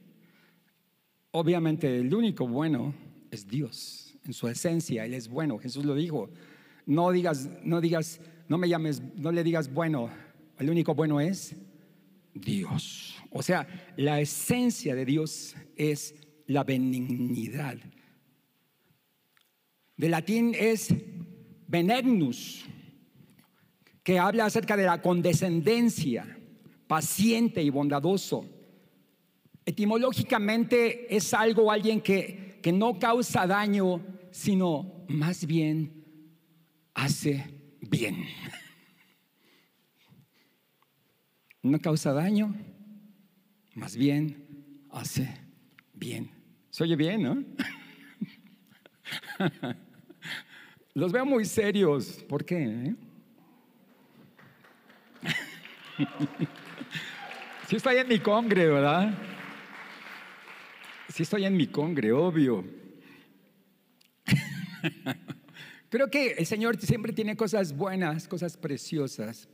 [1.33, 2.95] Obviamente el único bueno
[3.33, 5.59] es Dios, en su esencia, Él es bueno.
[5.59, 6.31] Jesús lo dijo.
[6.85, 10.11] No digas, no digas, no me llames, no le digas bueno.
[10.59, 11.55] El único bueno es
[12.35, 13.17] Dios.
[13.31, 13.67] O sea,
[13.97, 16.15] la esencia de Dios es
[16.47, 17.77] la benignidad.
[19.97, 20.95] De latín es
[21.67, 22.67] benignus,
[24.03, 26.39] que habla acerca de la condescendencia,
[26.87, 28.47] paciente y bondadoso.
[29.65, 34.01] Etimológicamente es algo, alguien que, que no causa daño,
[34.37, 36.05] sino más bien
[36.93, 37.47] hace
[37.81, 38.27] bien.
[41.63, 42.55] No causa daño,
[43.75, 44.47] más bien
[44.91, 45.41] hace
[45.95, 46.31] bien.
[46.69, 47.43] Se oye bien, ¿no?
[50.93, 52.23] Los veo muy serios.
[52.29, 52.63] ¿Por qué?
[52.63, 52.95] Eh?
[57.69, 59.13] Si estoy en mi congre, ¿verdad?
[61.09, 62.86] Si estoy en mi congre, obvio.
[65.89, 69.49] Creo que el Señor siempre tiene cosas buenas, cosas preciosas.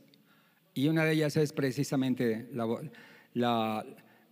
[0.73, 3.85] Y una de ellas es precisamente la,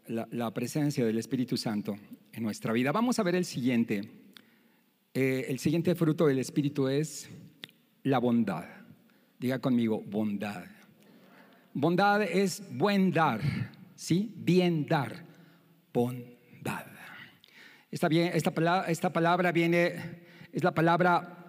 [0.08, 1.98] la, presencia del Espíritu Santo
[2.34, 2.92] en nuestra vida.
[2.92, 4.10] Vamos a ver el siguiente.
[5.14, 7.30] Eh, el siguiente fruto del Espíritu es
[8.04, 8.66] la bondad.
[9.40, 10.66] Diga conmigo, bondad.
[11.74, 13.42] Bondad es buen dar,
[13.96, 14.34] ¿sí?
[14.36, 15.24] Bien dar,
[15.94, 16.86] bondad.
[17.90, 20.21] Esta, bien, esta, esta palabra viene,
[20.52, 21.46] es la palabra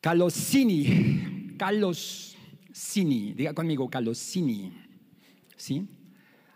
[0.00, 4.72] calosini, calosini, diga conmigo, calosini,
[5.56, 5.86] ¿sí?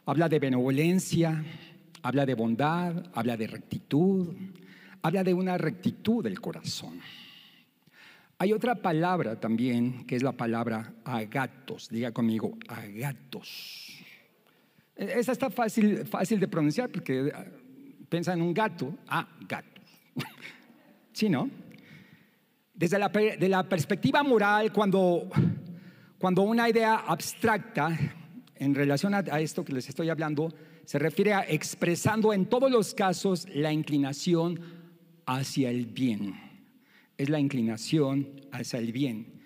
[0.07, 1.45] Habla de benevolencia,
[2.03, 4.35] habla de bondad, habla de rectitud,
[5.03, 7.01] habla de una rectitud del corazón.
[8.39, 11.89] Hay otra palabra también que es la palabra agatos.
[11.89, 14.05] Diga conmigo, agatos.
[14.97, 17.47] E-, esa está fácil, fácil de pronunciar porque ah,
[18.09, 18.95] piensa en un gato.
[19.07, 19.81] Ah, gato.
[21.15, 21.49] ¿Sí, no?
[22.75, 25.31] Desde la, perspectiva moral, cuando,
[26.19, 27.97] cuando una idea abstracta
[28.57, 30.53] en relación a, a esto que les estoy hablando
[30.85, 34.61] se refiere a expresando en todos los casos la inclinación
[35.25, 36.35] hacia el bien
[37.17, 39.43] es la inclinación hacia el bien.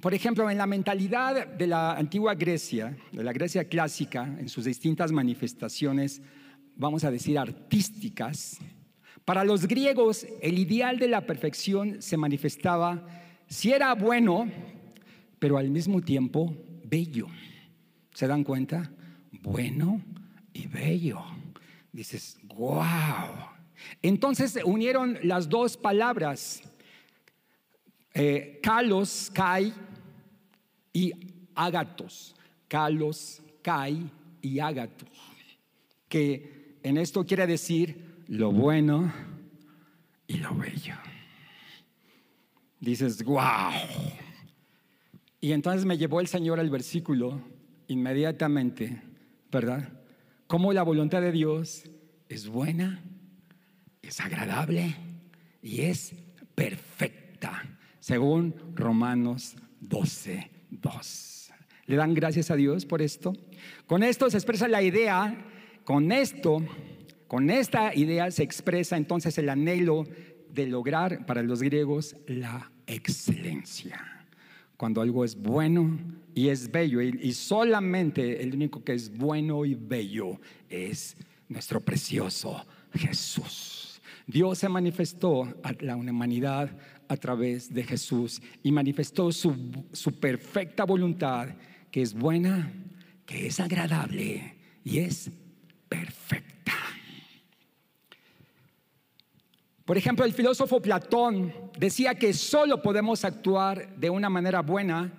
[0.00, 4.64] Por ejemplo, en la mentalidad de la antigua Grecia, de la Grecia clásica, en sus
[4.64, 6.22] distintas manifestaciones,
[6.74, 8.58] vamos a decir, artísticas,
[9.24, 13.06] para los griegos el ideal de la perfección se manifestaba
[13.46, 14.50] si era bueno,
[15.38, 17.26] pero al mismo tiempo bello.
[18.14, 18.90] ¿Se dan cuenta?
[19.42, 20.00] Bueno
[20.52, 21.22] y bello.
[21.92, 23.52] Dices, wow,
[24.00, 26.62] entonces unieron las dos palabras,
[28.14, 29.72] eh, kalos, kai
[30.92, 31.12] y
[31.54, 32.34] agatos.
[32.68, 34.10] Kalos, kai
[34.40, 35.08] y agatos.
[36.08, 39.12] Que en esto quiere decir lo bueno
[40.26, 40.94] y lo bello.
[42.80, 43.72] Dices, wow.
[45.40, 47.40] Y entonces me llevó el Señor al versículo
[47.88, 49.02] inmediatamente,
[49.50, 49.88] ¿verdad?
[50.46, 51.84] Cómo la voluntad de Dios
[52.28, 53.02] es buena
[54.02, 54.96] es agradable
[55.62, 56.12] y es
[56.54, 57.62] perfecta,
[58.00, 61.52] según Romanos 12, 2.
[61.86, 63.32] ¿Le dan gracias a Dios por esto?
[63.86, 65.46] Con esto se expresa la idea,
[65.84, 66.62] con esto,
[67.32, 70.04] con esta idea se expresa entonces el anhelo
[70.52, 74.26] de lograr para los griegos la excelencia.
[74.76, 75.98] Cuando algo es bueno
[76.34, 81.16] y es bello, y, solamente el único que es bueno y bello es
[81.48, 84.02] nuestro precioso Jesús.
[84.26, 86.76] Dios se manifestó a la humanidad
[87.08, 89.56] a través de Jesús y manifestó su,
[89.92, 91.48] su perfecta voluntad,
[91.90, 92.70] que es buena,
[93.24, 94.54] que es agradable
[94.84, 95.30] y es
[95.88, 96.81] perfecta.
[99.84, 105.12] Por ejemplo, el filósofo Platón decía que solo podemos actuar de una manera buena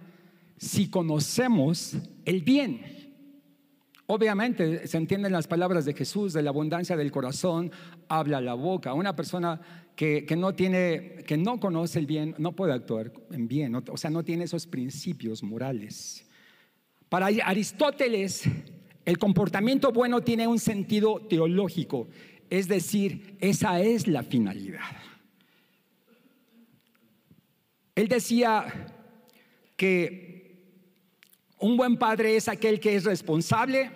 [0.57, 2.81] si conocemos el bien.
[4.05, 7.71] Obviamente se entienden las palabras de Jesús, de la abundancia del corazón,
[8.07, 8.93] habla la boca.
[8.93, 9.59] Una persona
[9.95, 14.09] que, no tiene, que no conoce el bien, no puede actuar en bien, o sea,
[14.09, 16.25] no tiene esos principios morales.
[17.09, 18.43] Para Aristóteles,
[19.05, 22.07] el comportamiento bueno tiene un sentido teológico,
[22.53, 24.95] es decir, esa es la finalidad.
[27.95, 28.91] Él decía
[29.75, 30.61] que
[31.57, 33.89] un buen padre es aquel que es responsable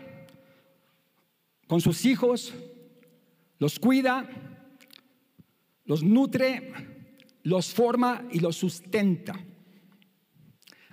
[1.67, 2.51] con sus hijos,
[3.59, 4.27] los cuida,
[5.85, 6.73] los nutre,
[7.43, 9.39] los forma y los sustenta.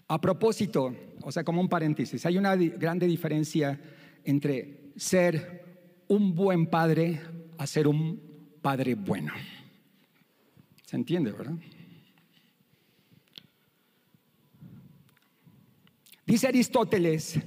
[0.07, 3.81] A propósito, o sea, como un paréntesis, hay una grande diferencia
[4.23, 5.65] entre ser
[6.09, 7.23] un buen padre
[7.59, 8.21] a ser un
[8.61, 9.33] padre bueno.
[10.85, 11.55] ¿Se entiende, verdad?
[16.27, 17.39] Dice Aristóteles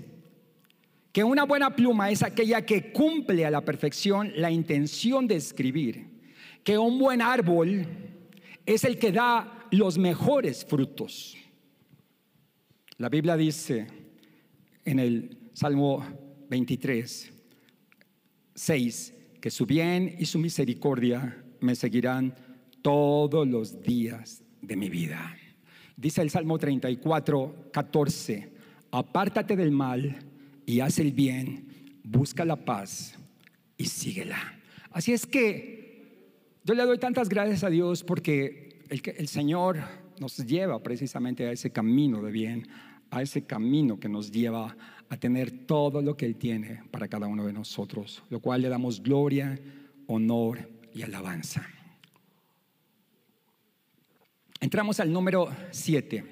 [1.11, 6.05] que una buena pluma es aquella que cumple a la perfección la intención de escribir,
[6.63, 7.87] que un buen árbol
[8.65, 11.35] es el que da los mejores frutos.
[12.97, 13.87] La Biblia dice
[14.85, 16.05] en el Salmo
[16.49, 17.33] 23,
[18.53, 22.35] 6, que su bien y su misericordia me seguirán
[22.81, 25.35] todos los días de mi vida.
[25.95, 28.51] Dice el Salmo 34, 14,
[28.91, 30.19] apártate del mal
[30.65, 33.17] y haz el bien, busca la paz
[33.77, 34.59] y síguela.
[34.91, 35.77] Así es que
[36.63, 39.79] yo le doy tantas gracias a Dios porque el, Señor
[40.19, 42.67] nos lleva precisamente a ese camino de bien,
[43.09, 47.27] a ese camino que nos lleva a tener todo lo que Él tiene para cada
[47.27, 49.57] uno de nosotros, lo cual le damos gloria,
[50.07, 51.65] honor y alabanza.
[54.59, 56.25] Entramos al número 7,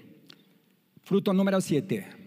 [1.04, 2.26] fruto número 7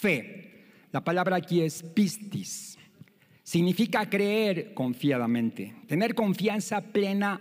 [0.00, 0.64] fe.
[0.92, 2.78] La palabra aquí es pistis.
[3.42, 7.40] Significa creer confiadamente, tener confianza plena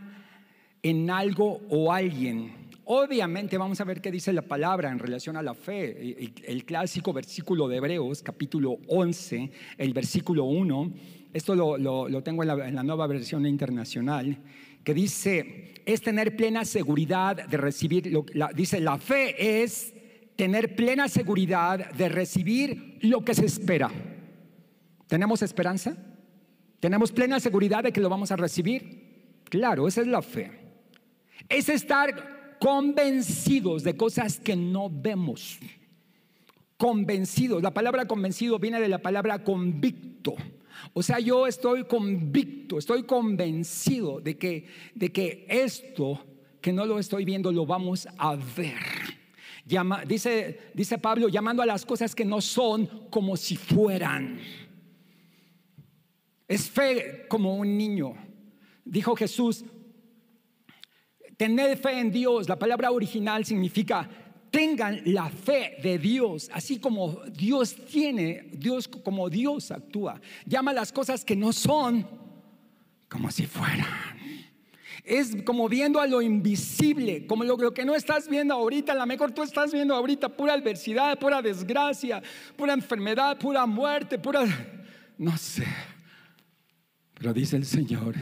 [0.84, 2.59] en algo o alguien.
[2.92, 6.34] Obviamente vamos a ver qué dice la palabra en relación a la fe.
[6.44, 10.94] El, clásico versículo de Hebreos, capítulo 11, el versículo 1,
[11.32, 14.40] esto lo, tengo en la, nueva versión internacional,
[14.84, 18.12] que dice, es tener plena seguridad de recibir,
[18.56, 19.94] dice, la fe es
[20.36, 23.92] tener plena seguridad de recibir lo que se espera.
[25.06, 25.96] ¿Tenemos esperanza?
[26.80, 29.44] ¿Tenemos plena seguridad de que lo vamos a recibir?
[29.44, 30.50] Claro, esa es la fe.
[31.48, 35.60] Es estar convencidos de cosas que no vemos.
[36.78, 37.62] Convencidos.
[37.62, 40.36] La palabra convencido viene de la palabra convicto.
[40.94, 46.26] O sea, yo estoy convicto, estoy convencido de que, de que esto
[46.62, 49.20] que no lo estoy viendo lo vamos a ver
[50.08, 54.40] dice, dice Pablo, llamando a las cosas que no son como si fueran.
[56.48, 58.16] Es fe como un niño.
[58.84, 59.64] Dijo Jesús,
[61.40, 62.50] tened fe en Dios.
[62.50, 64.10] La palabra original significa
[64.52, 70.20] tengan la fe de Dios, así como Dios tiene, Dios como Dios actúa.
[70.46, 72.06] Llama las cosas que no son
[73.08, 73.88] como si fueran
[75.06, 79.06] es como viendo a lo invisible, como lo, que no estás viendo ahorita, a lo
[79.08, 82.22] mejor tú estás viendo ahorita pura adversidad, pura desgracia,
[82.56, 84.46] pura enfermedad, pura muerte, pura...
[85.18, 85.66] No sé.
[87.16, 88.16] Pero dice el Señor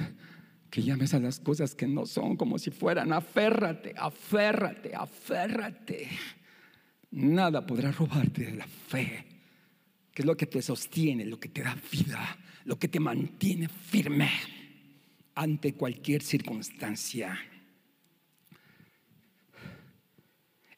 [0.70, 3.14] que llames a las cosas que no son como si fueran.
[3.14, 6.10] Aférrate, aférrate, aférrate.
[7.12, 9.26] Nada podrá robarte de la fe,
[10.14, 13.70] que es lo que te sostiene, lo que te da vida, lo que te mantiene
[13.70, 14.30] firme
[15.36, 17.40] ante cualquier circunstancia.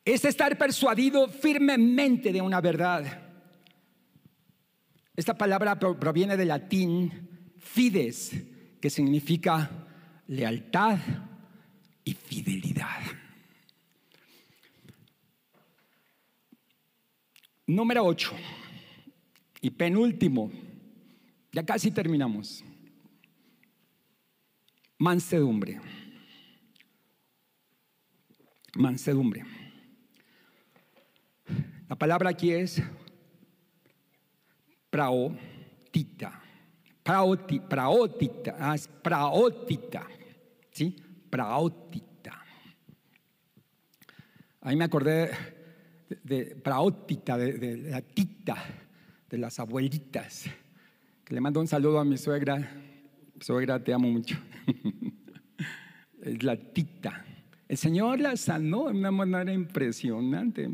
[0.06, 3.30] Es estar persuadido firmemente de una verdad.
[5.16, 8.32] Esta palabra proviene del latín fides,
[8.80, 9.70] que significa
[10.28, 11.00] lealtad
[12.04, 13.02] y fidelidad.
[17.68, 18.32] Número 8
[19.62, 20.52] y penúltimo,
[21.52, 22.64] ya casi terminamos.
[24.98, 25.80] Mansedumbre.
[28.76, 29.46] Mansedumbre.
[31.88, 32.82] La palabra aquí es
[34.90, 36.39] praotita.
[37.10, 38.56] Praoti, praotita.
[38.60, 40.06] Ah, praotita.
[40.70, 40.96] ¿Sí?
[41.28, 42.40] Praotita.
[44.62, 45.32] Ahí me acordé
[46.24, 48.64] de, praótita, de, de la tita,
[49.28, 50.46] de las abuelitas.
[51.24, 52.70] Que le mando un saludo a mi suegra.
[53.40, 54.38] Suegra, te amo mucho.
[56.22, 57.26] es la tita.
[57.68, 60.70] El Señor la sanó de una manera impresionante.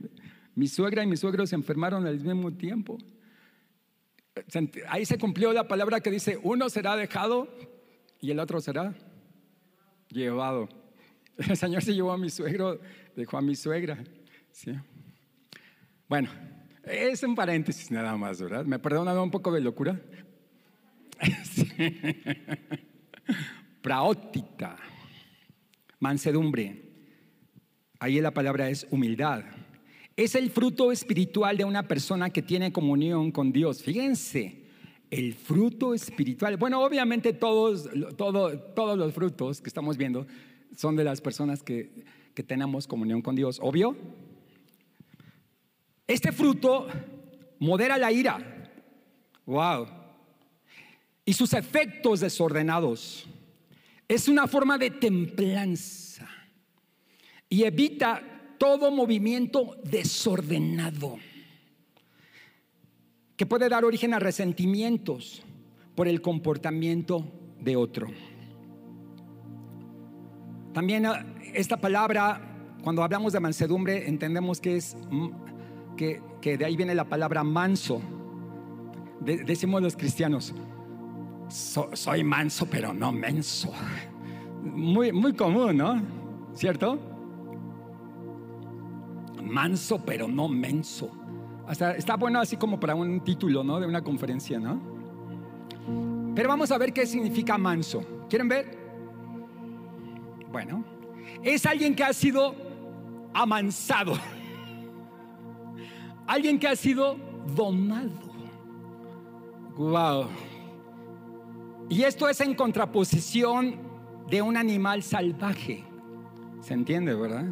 [0.54, 2.98] Mi suegra y mi suegro se enfermaron al mismo tiempo.
[4.90, 7.48] Ahí se cumplió la palabra que dice, uno será dejado
[8.20, 8.94] y el otro será
[10.10, 10.70] llevado.
[11.38, 12.80] El Señor se llevó a mi suegro,
[13.16, 14.04] dejó a mi suegra.
[14.52, 14.74] ¿sí?
[16.08, 16.30] Bueno,
[16.84, 18.66] es un paréntesis nada más, ¿verdad?
[18.66, 20.00] ¿Me perdonan un poco de locura?
[21.44, 21.66] Sí.
[26.00, 26.84] Mansedumbre.
[28.00, 29.44] Ahí la palabra es humildad.
[30.16, 33.84] Es el fruto espiritual de una persona que tiene comunión con Dios.
[33.84, 34.64] Fíjense,
[35.12, 36.56] el fruto espiritual.
[36.56, 40.26] Bueno, obviamente todos, todos los frutos que estamos viendo
[40.76, 43.60] son de las personas que, que tenemos comunión con Dios.
[43.62, 43.98] ¿Obvio?
[46.08, 46.88] Este fruto
[47.60, 48.72] modera la ira.
[49.46, 49.88] Wow.
[51.26, 53.28] Y sus efectos desordenados.
[54.08, 56.28] Es una forma de templanza.
[57.50, 61.18] Y evita todo movimiento desordenado
[63.38, 65.44] que puede dar origen a resentimientos
[65.96, 67.26] por el comportamiento
[67.60, 68.08] de otro.
[70.74, 72.42] También ah, esta palabra,
[72.84, 74.96] cuando hablamos de mansedumbre, entendemos que es
[75.98, 76.22] que,
[76.58, 78.02] de ahí viene la palabra manso.
[79.22, 80.54] decimos los cristianos,
[81.50, 83.72] soy manso pero no menso.
[84.64, 86.02] Muy, muy común, ¿no?
[86.56, 87.15] ¿Cierto?
[89.46, 91.12] Manso pero no menso.
[91.68, 93.80] Hasta está bueno así como para un título, ¿no?
[93.80, 94.80] De una conferencia, ¿no?
[96.36, 98.04] Pero vamos a ver qué significa manso.
[98.30, 98.78] ¿Quieren ver?
[100.52, 100.84] Bueno,
[101.44, 102.56] es alguien que ha sido
[103.34, 104.14] amansado.
[106.28, 107.18] Alguien que ha sido
[107.56, 108.10] domado.
[109.78, 110.28] Wow.
[111.88, 113.76] Y esto es en contraposición
[114.28, 115.84] de un animal salvaje.
[116.62, 117.46] ¿Se entiende, verdad?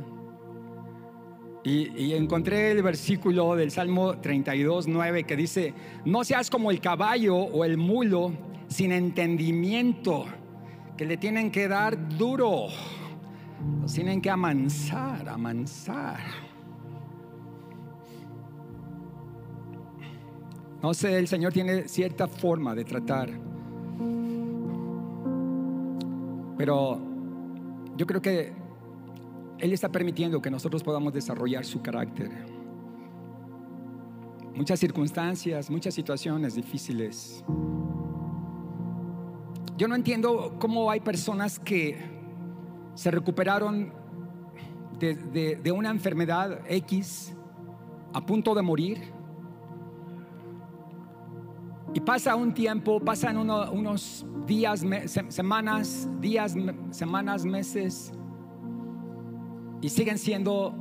[1.65, 7.37] Y, encontré el versículo del Salmo 32, 9 que dice, no seas como el caballo
[7.37, 8.33] o el mulo
[8.67, 10.25] sin entendimiento,
[10.97, 12.67] que le tienen que dar duro,
[13.81, 16.19] los tienen que amansar, amansar.
[20.81, 23.29] No sé, el Señor tiene cierta forma de tratar,
[26.57, 26.99] pero
[27.95, 28.62] yo creo que
[29.59, 32.31] él está permitiendo que nosotros podamos desarrollar su carácter.
[34.55, 37.43] Muchas circunstancias, muchas situaciones difíciles.
[39.77, 41.97] Yo no entiendo cómo hay personas que
[42.93, 43.91] se recuperaron
[44.99, 47.33] de, una enfermedad X
[48.13, 49.01] a punto de morir.
[51.95, 54.83] Y pasa un tiempo, pasan unos días,
[55.29, 56.55] semanas, días,
[56.91, 58.13] semanas, meses
[59.83, 60.73] y siguen siendo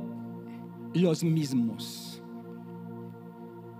[0.93, 2.23] los mismos.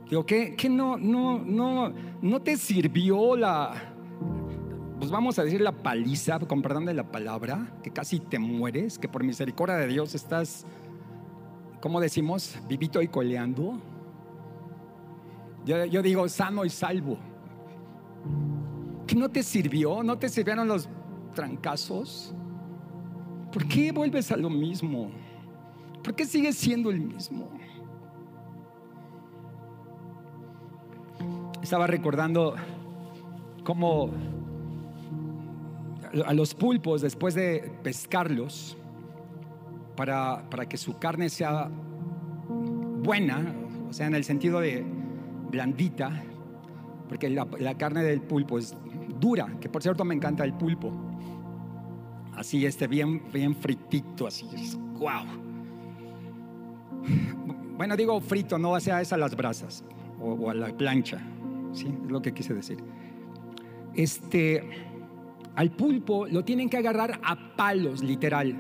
[0.10, 3.94] Digo, ¿qué, no, no, no, no te sirvió la,
[5.00, 9.00] pues vamos a decir la paliza, con perdón de la palabra, que casi te mueres,
[9.00, 10.66] que por misericordia de Dios estás,
[11.82, 12.60] ¿cómo decimos?
[12.68, 13.82] Vivito y coleando.
[15.66, 17.18] Yo, yo digo sano y salvo.
[19.08, 20.04] ¿Qué no te sirvió?
[20.04, 20.90] ¿No te sirvieron los
[21.34, 22.36] trancazos?
[23.54, 25.12] ¿Por qué vuelves a lo mismo?
[26.04, 27.52] ¿Por qué sigues siendo el mismo?
[31.62, 32.56] Estaba recordando
[33.64, 34.10] cómo
[36.26, 38.76] a los pulpos, después de pescarlos,
[39.96, 41.70] para, para que su carne sea
[43.04, 43.54] buena,
[43.88, 44.84] o sea, en el sentido de
[45.52, 46.24] blandita,
[47.08, 48.76] porque la, la carne del pulpo es
[49.20, 50.92] dura, que por cierto me encanta el pulpo
[52.36, 54.46] así este bien, bien fritito, así,
[54.94, 55.26] wow.
[57.78, 59.84] Bueno, digo frito, no sea esa a las brasas
[60.20, 61.20] o, a la plancha,
[61.74, 61.88] ¿sí?
[61.88, 62.78] Es lo que quise decir.
[63.96, 64.64] Este,
[65.56, 68.56] al pulpo lo tienen que agarrar a palos, literal.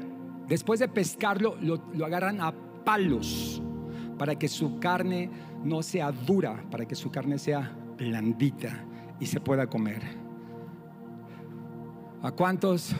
[0.48, 2.54] Después de pescarlo, lo, lo agarran a
[2.84, 3.62] palos
[4.18, 5.30] para que su carne
[5.64, 8.84] no sea dura, para que su carne sea blandita
[9.20, 10.02] y se pueda comer.
[12.22, 12.96] ¿A cuántos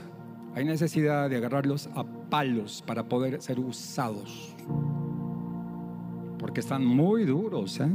[0.56, 4.56] hay necesidad de agarrarlos a palos para poder ser usados.
[6.38, 7.90] Porque están muy duros, ¿eh?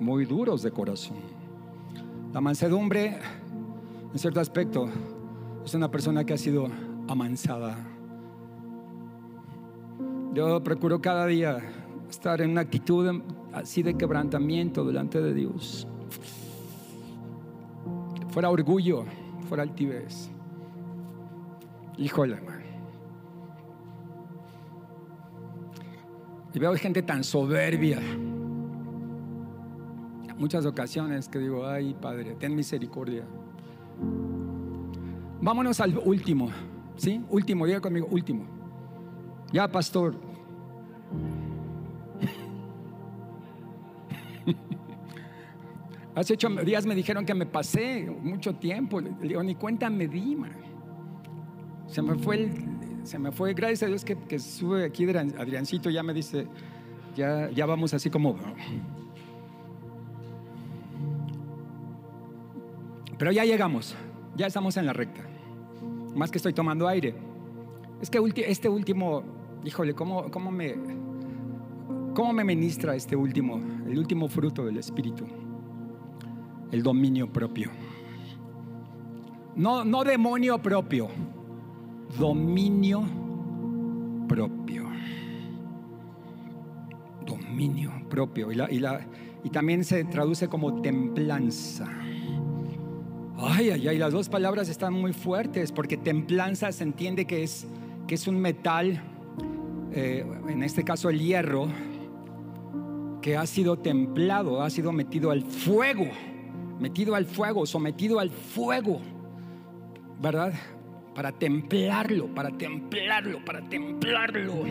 [0.00, 1.18] muy duros de corazón.
[2.32, 3.18] La mansedumbre,
[4.12, 4.88] en cierto aspecto,
[5.64, 6.68] es una persona que ha sido
[7.08, 7.76] amansada.
[10.34, 11.58] Yo procuro cada día
[12.08, 13.22] estar en una actitud
[13.52, 15.86] así de quebrantamiento delante de Dios.
[18.30, 19.04] Fuera orgullo,
[19.48, 20.30] fuera altivez.
[21.98, 22.38] Híjole.
[26.54, 28.00] Y veo gente tan soberbia.
[30.38, 33.24] Muchas ocasiones que digo, ay Padre, ten misericordia.
[35.40, 36.48] Vámonos al último,
[36.96, 37.20] ¿sí?
[37.28, 38.44] Último, diga conmigo, último.
[39.52, 40.14] Ya, pastor.
[46.14, 49.00] Hace ocho días me dijeron que me pasé mucho tiempo.
[49.00, 50.67] Le digo, ni cuenta me di, man.
[51.88, 52.50] Se me fue el,
[53.04, 56.46] se me fue, gracias a Dios que, que sube aquí Adriancito, ya me dice,
[57.16, 58.36] ya, ya vamos así como...
[63.16, 63.96] Pero ya llegamos,
[64.36, 65.22] ya estamos en la recta.
[66.14, 67.14] Más que estoy tomando aire.
[68.00, 69.24] Es que este último,
[69.64, 70.76] híjole, ¿cómo, cómo, me,
[72.14, 75.24] ¿cómo me ministra este último, el último fruto del Espíritu?
[76.70, 77.70] El dominio propio.
[79.56, 81.08] No, no demonio propio
[82.16, 83.02] dominio
[84.28, 84.84] propio.
[87.26, 88.52] Dominio propio.
[88.52, 89.06] Y, la, y, la,
[89.44, 91.86] y también se traduce como templanza.
[93.40, 97.66] Ay, ay, ay, las dos palabras están muy fuertes porque templanza se entiende que es,
[98.06, 99.00] que es un metal,
[99.92, 101.68] eh, en este caso el hierro,
[103.22, 106.06] que ha sido templado, ha sido metido al fuego,
[106.80, 109.00] metido al fuego, sometido al fuego,
[110.20, 110.52] ¿verdad?
[111.18, 114.62] Para templarlo, para templarlo, para templarlo.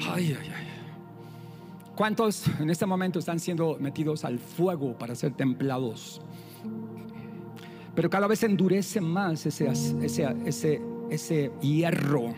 [0.00, 0.66] Ay, ay, ay.
[1.94, 6.20] ¿Cuántos en este momento están siendo metidos al fuego para ser templados?
[7.94, 12.34] Pero cada vez endurece más ese, ese, ese, ese hierro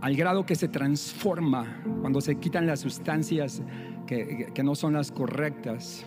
[0.00, 3.60] al grado que se transforma cuando se quitan las sustancias
[4.06, 6.06] que, que no son las correctas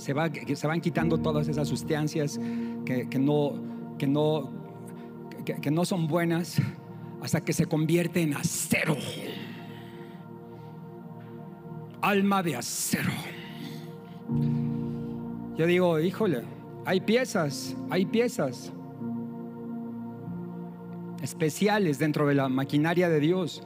[0.00, 2.40] se, va, se van quitando todas esas sustancias
[2.84, 3.52] que, no,
[3.98, 4.50] que, no,
[5.44, 6.60] que, no son buenas
[7.22, 8.96] hasta que se convierte en acero.
[12.00, 13.12] Alma de acero.
[15.58, 16.42] Yo digo, híjole,
[16.86, 18.72] hay piezas, hay piezas
[21.22, 23.62] especiales dentro de la maquinaria de Dios.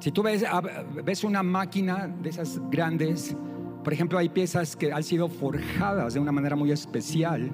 [0.00, 0.44] Si tú ves,
[1.02, 3.34] ves una máquina de esas grandes,
[3.82, 7.50] por ejemplo, hay piezas que han sido forjadas de una manera muy especial,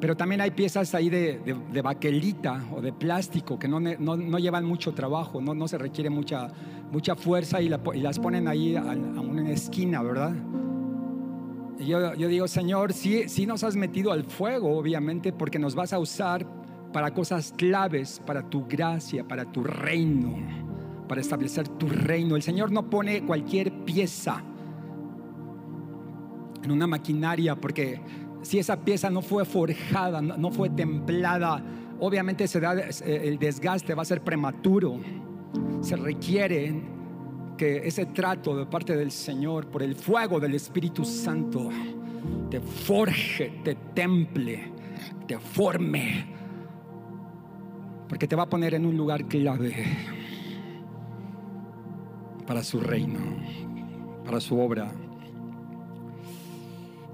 [0.00, 1.40] pero también hay piezas ahí de,
[1.72, 6.08] de, baquelita o de plástico que no, no, llevan mucho trabajo, no, no, se requiere
[6.08, 6.48] mucha,
[6.90, 10.32] mucha fuerza y, las ponen ahí a, una esquina, ¿verdad?
[11.78, 15.74] Y yo, yo, digo, Señor, sí, sí nos has metido al fuego, obviamente, porque nos
[15.74, 16.46] vas a usar
[16.92, 20.36] para cosas claves, para tu gracia, para tu reino,
[21.08, 22.36] para establecer tu reino.
[22.36, 24.42] El Señor no pone cualquier pieza
[26.68, 27.98] en una maquinaria, porque
[28.42, 31.62] si esa pieza no fue forjada, no fue templada,
[31.98, 35.00] obviamente da, el desgaste va a ser prematuro.
[35.80, 36.82] Se requiere
[37.56, 41.70] que ese trato de parte del Señor por el fuego del Espíritu Santo
[42.50, 44.70] te forje, te temple,
[45.26, 46.26] te forme,
[48.08, 49.74] porque te va a poner en un lugar clave
[52.46, 53.20] para su reino,
[54.24, 54.92] para su obra.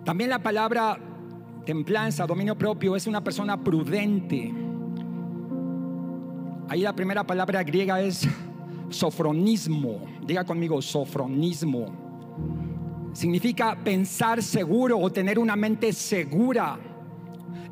[0.05, 0.99] También la palabra
[1.65, 4.53] templanza, dominio propio, es una persona prudente.
[6.69, 8.29] Ahí la primera palabra griega es
[8.91, 10.05] sofronismo.
[10.27, 11.87] Diga conmigo, sofronismo.
[13.15, 16.79] Significa pensar seguro o tener una mente segura.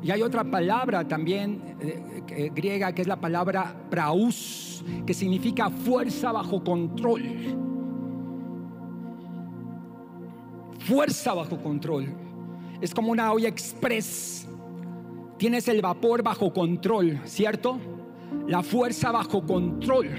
[0.01, 5.69] Y hay otra palabra también eh, eh, griega que es la palabra praus, que significa
[5.69, 7.21] fuerza bajo control.
[10.79, 12.22] Fuerza bajo control
[12.83, 14.45] es como una olla express.
[15.37, 17.79] Tienes el vapor bajo control, ¿cierto?
[18.45, 20.09] La fuerza bajo control.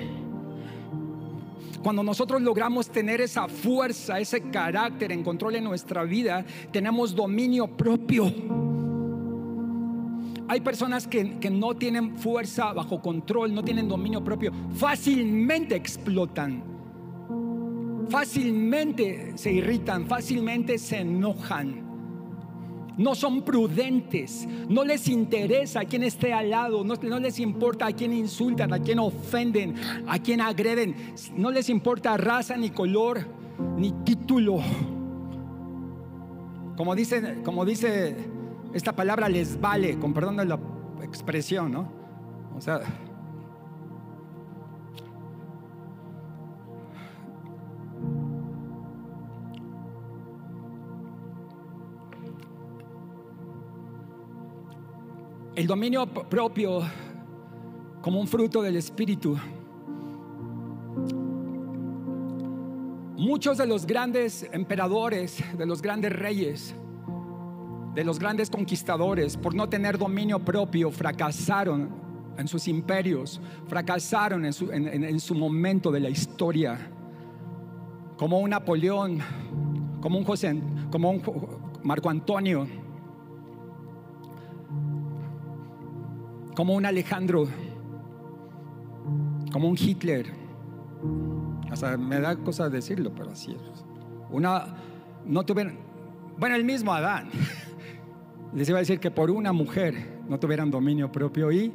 [1.83, 6.43] Cuando nosotros logramos tener esa fuerza, ese carácter en control en nuestra vida,
[6.73, 8.33] tenemos dominio propio.
[10.49, 16.65] Hay personas que, que, no tienen fuerza bajo control, no tienen dominio propio, fácilmente explotan,
[18.09, 21.84] fácilmente se irritan, fácilmente se enojan
[22.97, 27.92] no son prudentes, no les interesa a quien esté al lado, no, les importa a
[27.92, 29.74] quién insultan, a quién ofenden,
[30.07, 30.95] a quién agreden,
[31.36, 33.26] no les importa raza, ni color,
[33.76, 34.59] ni título.
[36.76, 38.16] Como dice, como dice
[38.72, 40.59] esta palabra, les vale, con perdón de la
[41.03, 41.88] expresión, ¿no?
[42.57, 42.80] O sea,
[55.57, 56.83] el dominio propio
[58.03, 59.39] como un fruto del Espíritu.
[63.17, 66.75] Muchos de los grandes emperadores, de los grandes reyes,
[67.95, 71.89] de los grandes conquistadores, por no tener dominio propio, fracasaron
[72.37, 76.79] en sus imperios, fracasaron en su, momento de la historia,
[78.17, 79.21] como un Napoleón,
[80.01, 81.23] como un José, como un
[81.85, 82.67] Marco Antonio,
[86.55, 87.47] como un Alejandro,
[89.53, 90.27] como un Hitler.
[91.71, 93.85] O sea, me da cosa decirlo, pero así es.
[94.31, 94.67] Una,
[95.27, 95.77] no tuvieron,
[96.39, 97.31] bueno, el mismo Adán.
[98.55, 101.73] Les iba a decir que por una mujer no tuvieran dominio propio y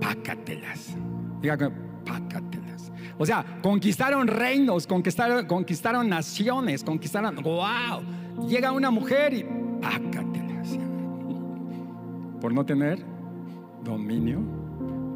[0.00, 0.96] pácatelas.
[1.40, 1.56] Diga
[2.04, 2.90] pácatelas.
[3.16, 7.36] O sea, conquistaron reinos, conquistaron, conquistaron naciones, conquistaron.
[7.36, 8.48] ¡Wow!
[8.48, 9.46] Llega una mujer y
[9.80, 10.76] pácatelas.
[12.40, 13.17] Por no tener
[13.82, 14.40] dominio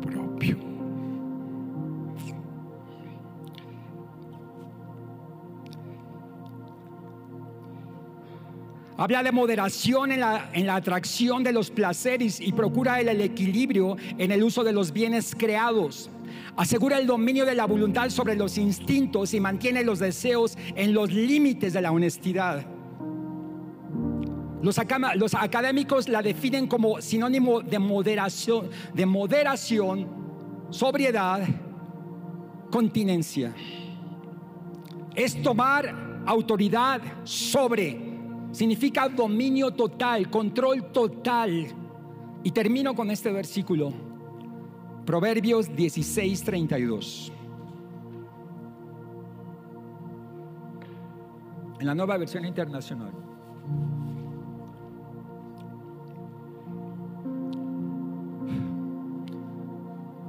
[0.01, 0.59] propio.
[8.97, 13.21] Habla de moderación en la, en la, atracción de los placeres y procura el, el
[13.21, 16.09] equilibrio en el uso de los bienes creados.
[16.57, 21.11] Asegura el dominio de la voluntad sobre los instintos y mantiene los deseos en los
[21.13, 22.65] límites de la honestidad.
[24.63, 30.07] Los, académicos la definen como sinónimo de moderación, de moderación,
[30.71, 31.43] sobriedad,
[32.71, 33.53] continencia.
[35.17, 37.99] Es tomar autoridad sobre,
[38.53, 41.67] significa dominio total, control total.
[42.45, 43.93] Y termino con este versículo,
[45.05, 47.33] Proverbios 16, 32.
[51.81, 53.32] En la nueva versión internacional.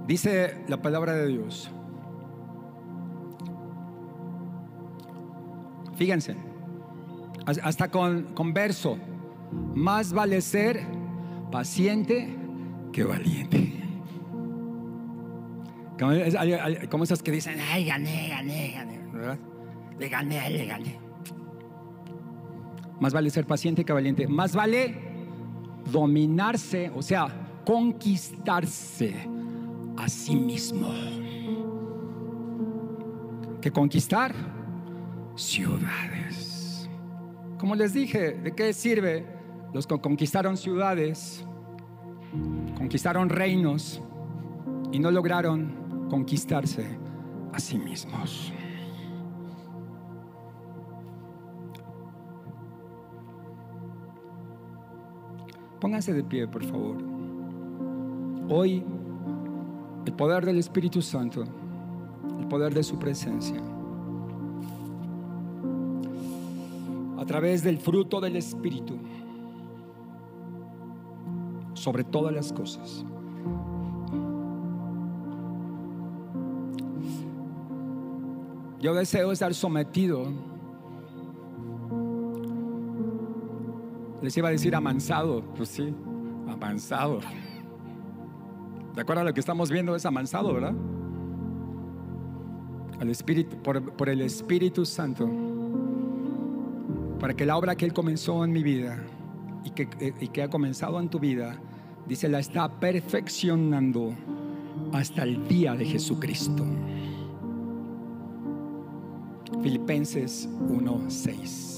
[0.07, 1.71] Dice la palabra de Dios.
[5.95, 6.35] Fíjense,
[7.45, 8.97] hasta con, verso,
[9.73, 10.81] más vale ser
[11.51, 12.35] paciente
[12.91, 13.79] que valiente.
[16.89, 19.39] Como, esas que dicen, ay, gané, gané, gané, ¿verdad?
[19.97, 20.99] Le gané, le gané.
[22.99, 24.27] Más vale ser paciente que valiente.
[24.27, 24.95] Más vale
[25.91, 27.27] dominarse, o sea,
[27.65, 29.32] conquistarse
[29.97, 30.89] a sí mismo
[33.61, 34.33] que conquistar
[35.35, 36.89] ciudades.
[37.57, 39.25] Como les dije, ¿de qué sirve
[39.73, 41.45] los que conquistaron ciudades,
[42.77, 44.01] conquistaron reinos
[44.91, 46.85] y no lograron conquistarse
[47.53, 48.51] a sí mismos?
[55.79, 56.97] Pónganse de pie, por favor.
[58.49, 58.85] Hoy
[60.05, 61.43] el poder del Espíritu Santo,
[62.39, 63.59] el poder de su presencia.
[67.17, 68.97] A través del fruto del Espíritu,
[71.73, 73.05] sobre todas las cosas.
[78.79, 80.25] Yo deseo estar sometido.
[84.21, 85.93] Les iba a decir amansado, pues sí,
[86.49, 87.19] amansado.
[88.95, 90.73] De acuerdo a lo que estamos viendo es amansado, ¿verdad?
[93.09, 95.29] Espíritu, por, el Espíritu Santo.
[97.19, 99.03] Para que la obra que Él comenzó en mi vida
[99.63, 101.55] y que, y que ha comenzado en tu vida,
[102.07, 104.13] dice, la está perfeccionando
[104.91, 106.65] hasta el día de Jesucristo.
[109.61, 111.73] Filipenses 1:6.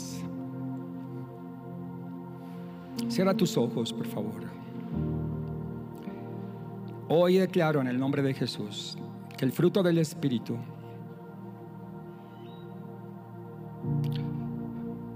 [3.09, 4.64] Cierra tus ojos, por favor.
[7.17, 8.97] Hoy declaro en el nombre de Jesús
[9.37, 10.57] que el fruto del Espíritu,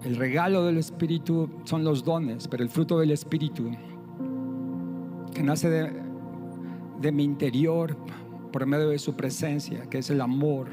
[0.06, 3.72] el regalo del Espíritu son los dones, pero el fruto del Espíritu
[5.34, 5.92] que nace de,
[7.02, 7.98] de mi interior
[8.54, 10.70] por medio de su presencia, que es el amor,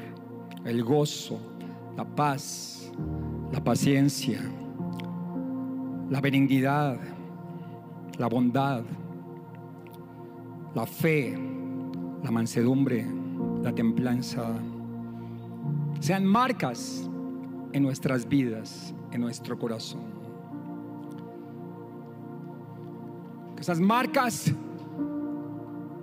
[0.63, 1.37] el gozo,
[1.97, 2.89] la paz,
[3.51, 4.39] la paciencia,
[6.09, 6.97] la benignidad,
[8.17, 8.85] la bondad,
[10.77, 11.35] la fe,
[12.23, 13.03] la mansedumbre,
[13.63, 14.47] la templanza,
[15.99, 17.09] sean marcas
[17.73, 20.01] en nuestras vidas, en nuestro corazón.
[23.55, 24.53] Que esas marcas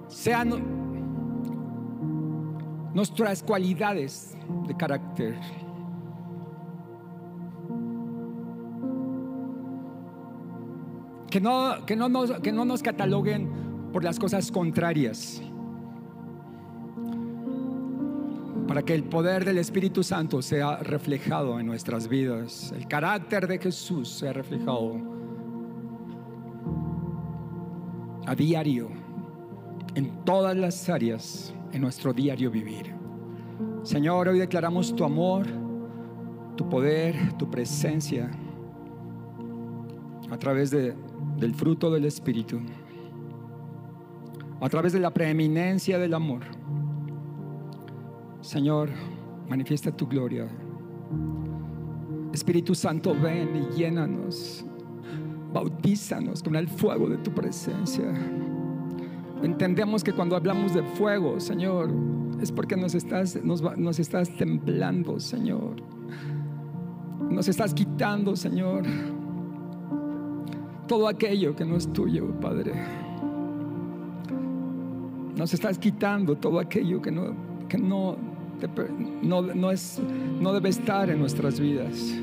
[0.09, 0.61] sean
[2.95, 5.39] nuestras cualidades de carácter.
[11.31, 13.64] Que no, que no, nos, que no nos cataloguen
[13.95, 15.40] por las cosas contrarias.
[18.66, 22.74] Para que el poder del Espíritu Santo sea reflejado en nuestras vidas.
[22.76, 24.97] El carácter de Jesús sea reflejado
[28.26, 28.88] a diario
[29.95, 32.92] en todas las áreas en nuestro diario vivir.
[33.84, 35.47] Señor, hoy declaramos tu amor,
[36.57, 38.28] tu poder, tu presencia
[40.32, 40.97] a través de,
[41.38, 42.59] del fruto del Espíritu,
[44.65, 46.41] a través de la preeminencia del amor.
[48.41, 48.89] Señor,
[49.47, 50.49] manifiesta tu gloria.
[52.33, 54.65] Espíritu Santo, ven y llénanos,
[55.53, 58.07] bautízanos con el fuego de tu presencia.
[59.43, 61.91] Entendemos que cuando hablamos de fuego, Señor,
[62.41, 65.77] es porque nos estás, nos, nos estás templando, Señor.
[67.29, 68.85] Nos estás quitando, Señor,
[70.89, 73.04] todo aquello que no es tuyo, Padre.
[75.37, 77.35] Nos estás quitando todo aquello que no,
[77.68, 78.16] que no,
[79.22, 80.01] no, no, es,
[80.41, 82.14] no debe estar en nuestras vidas.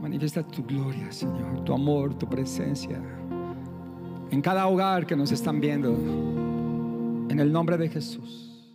[0.00, 3.00] Manifiesta tu gloria, Señor, tu amor, tu presencia
[4.30, 5.92] en cada hogar que nos están viendo.
[7.28, 8.74] En el nombre de Jesús.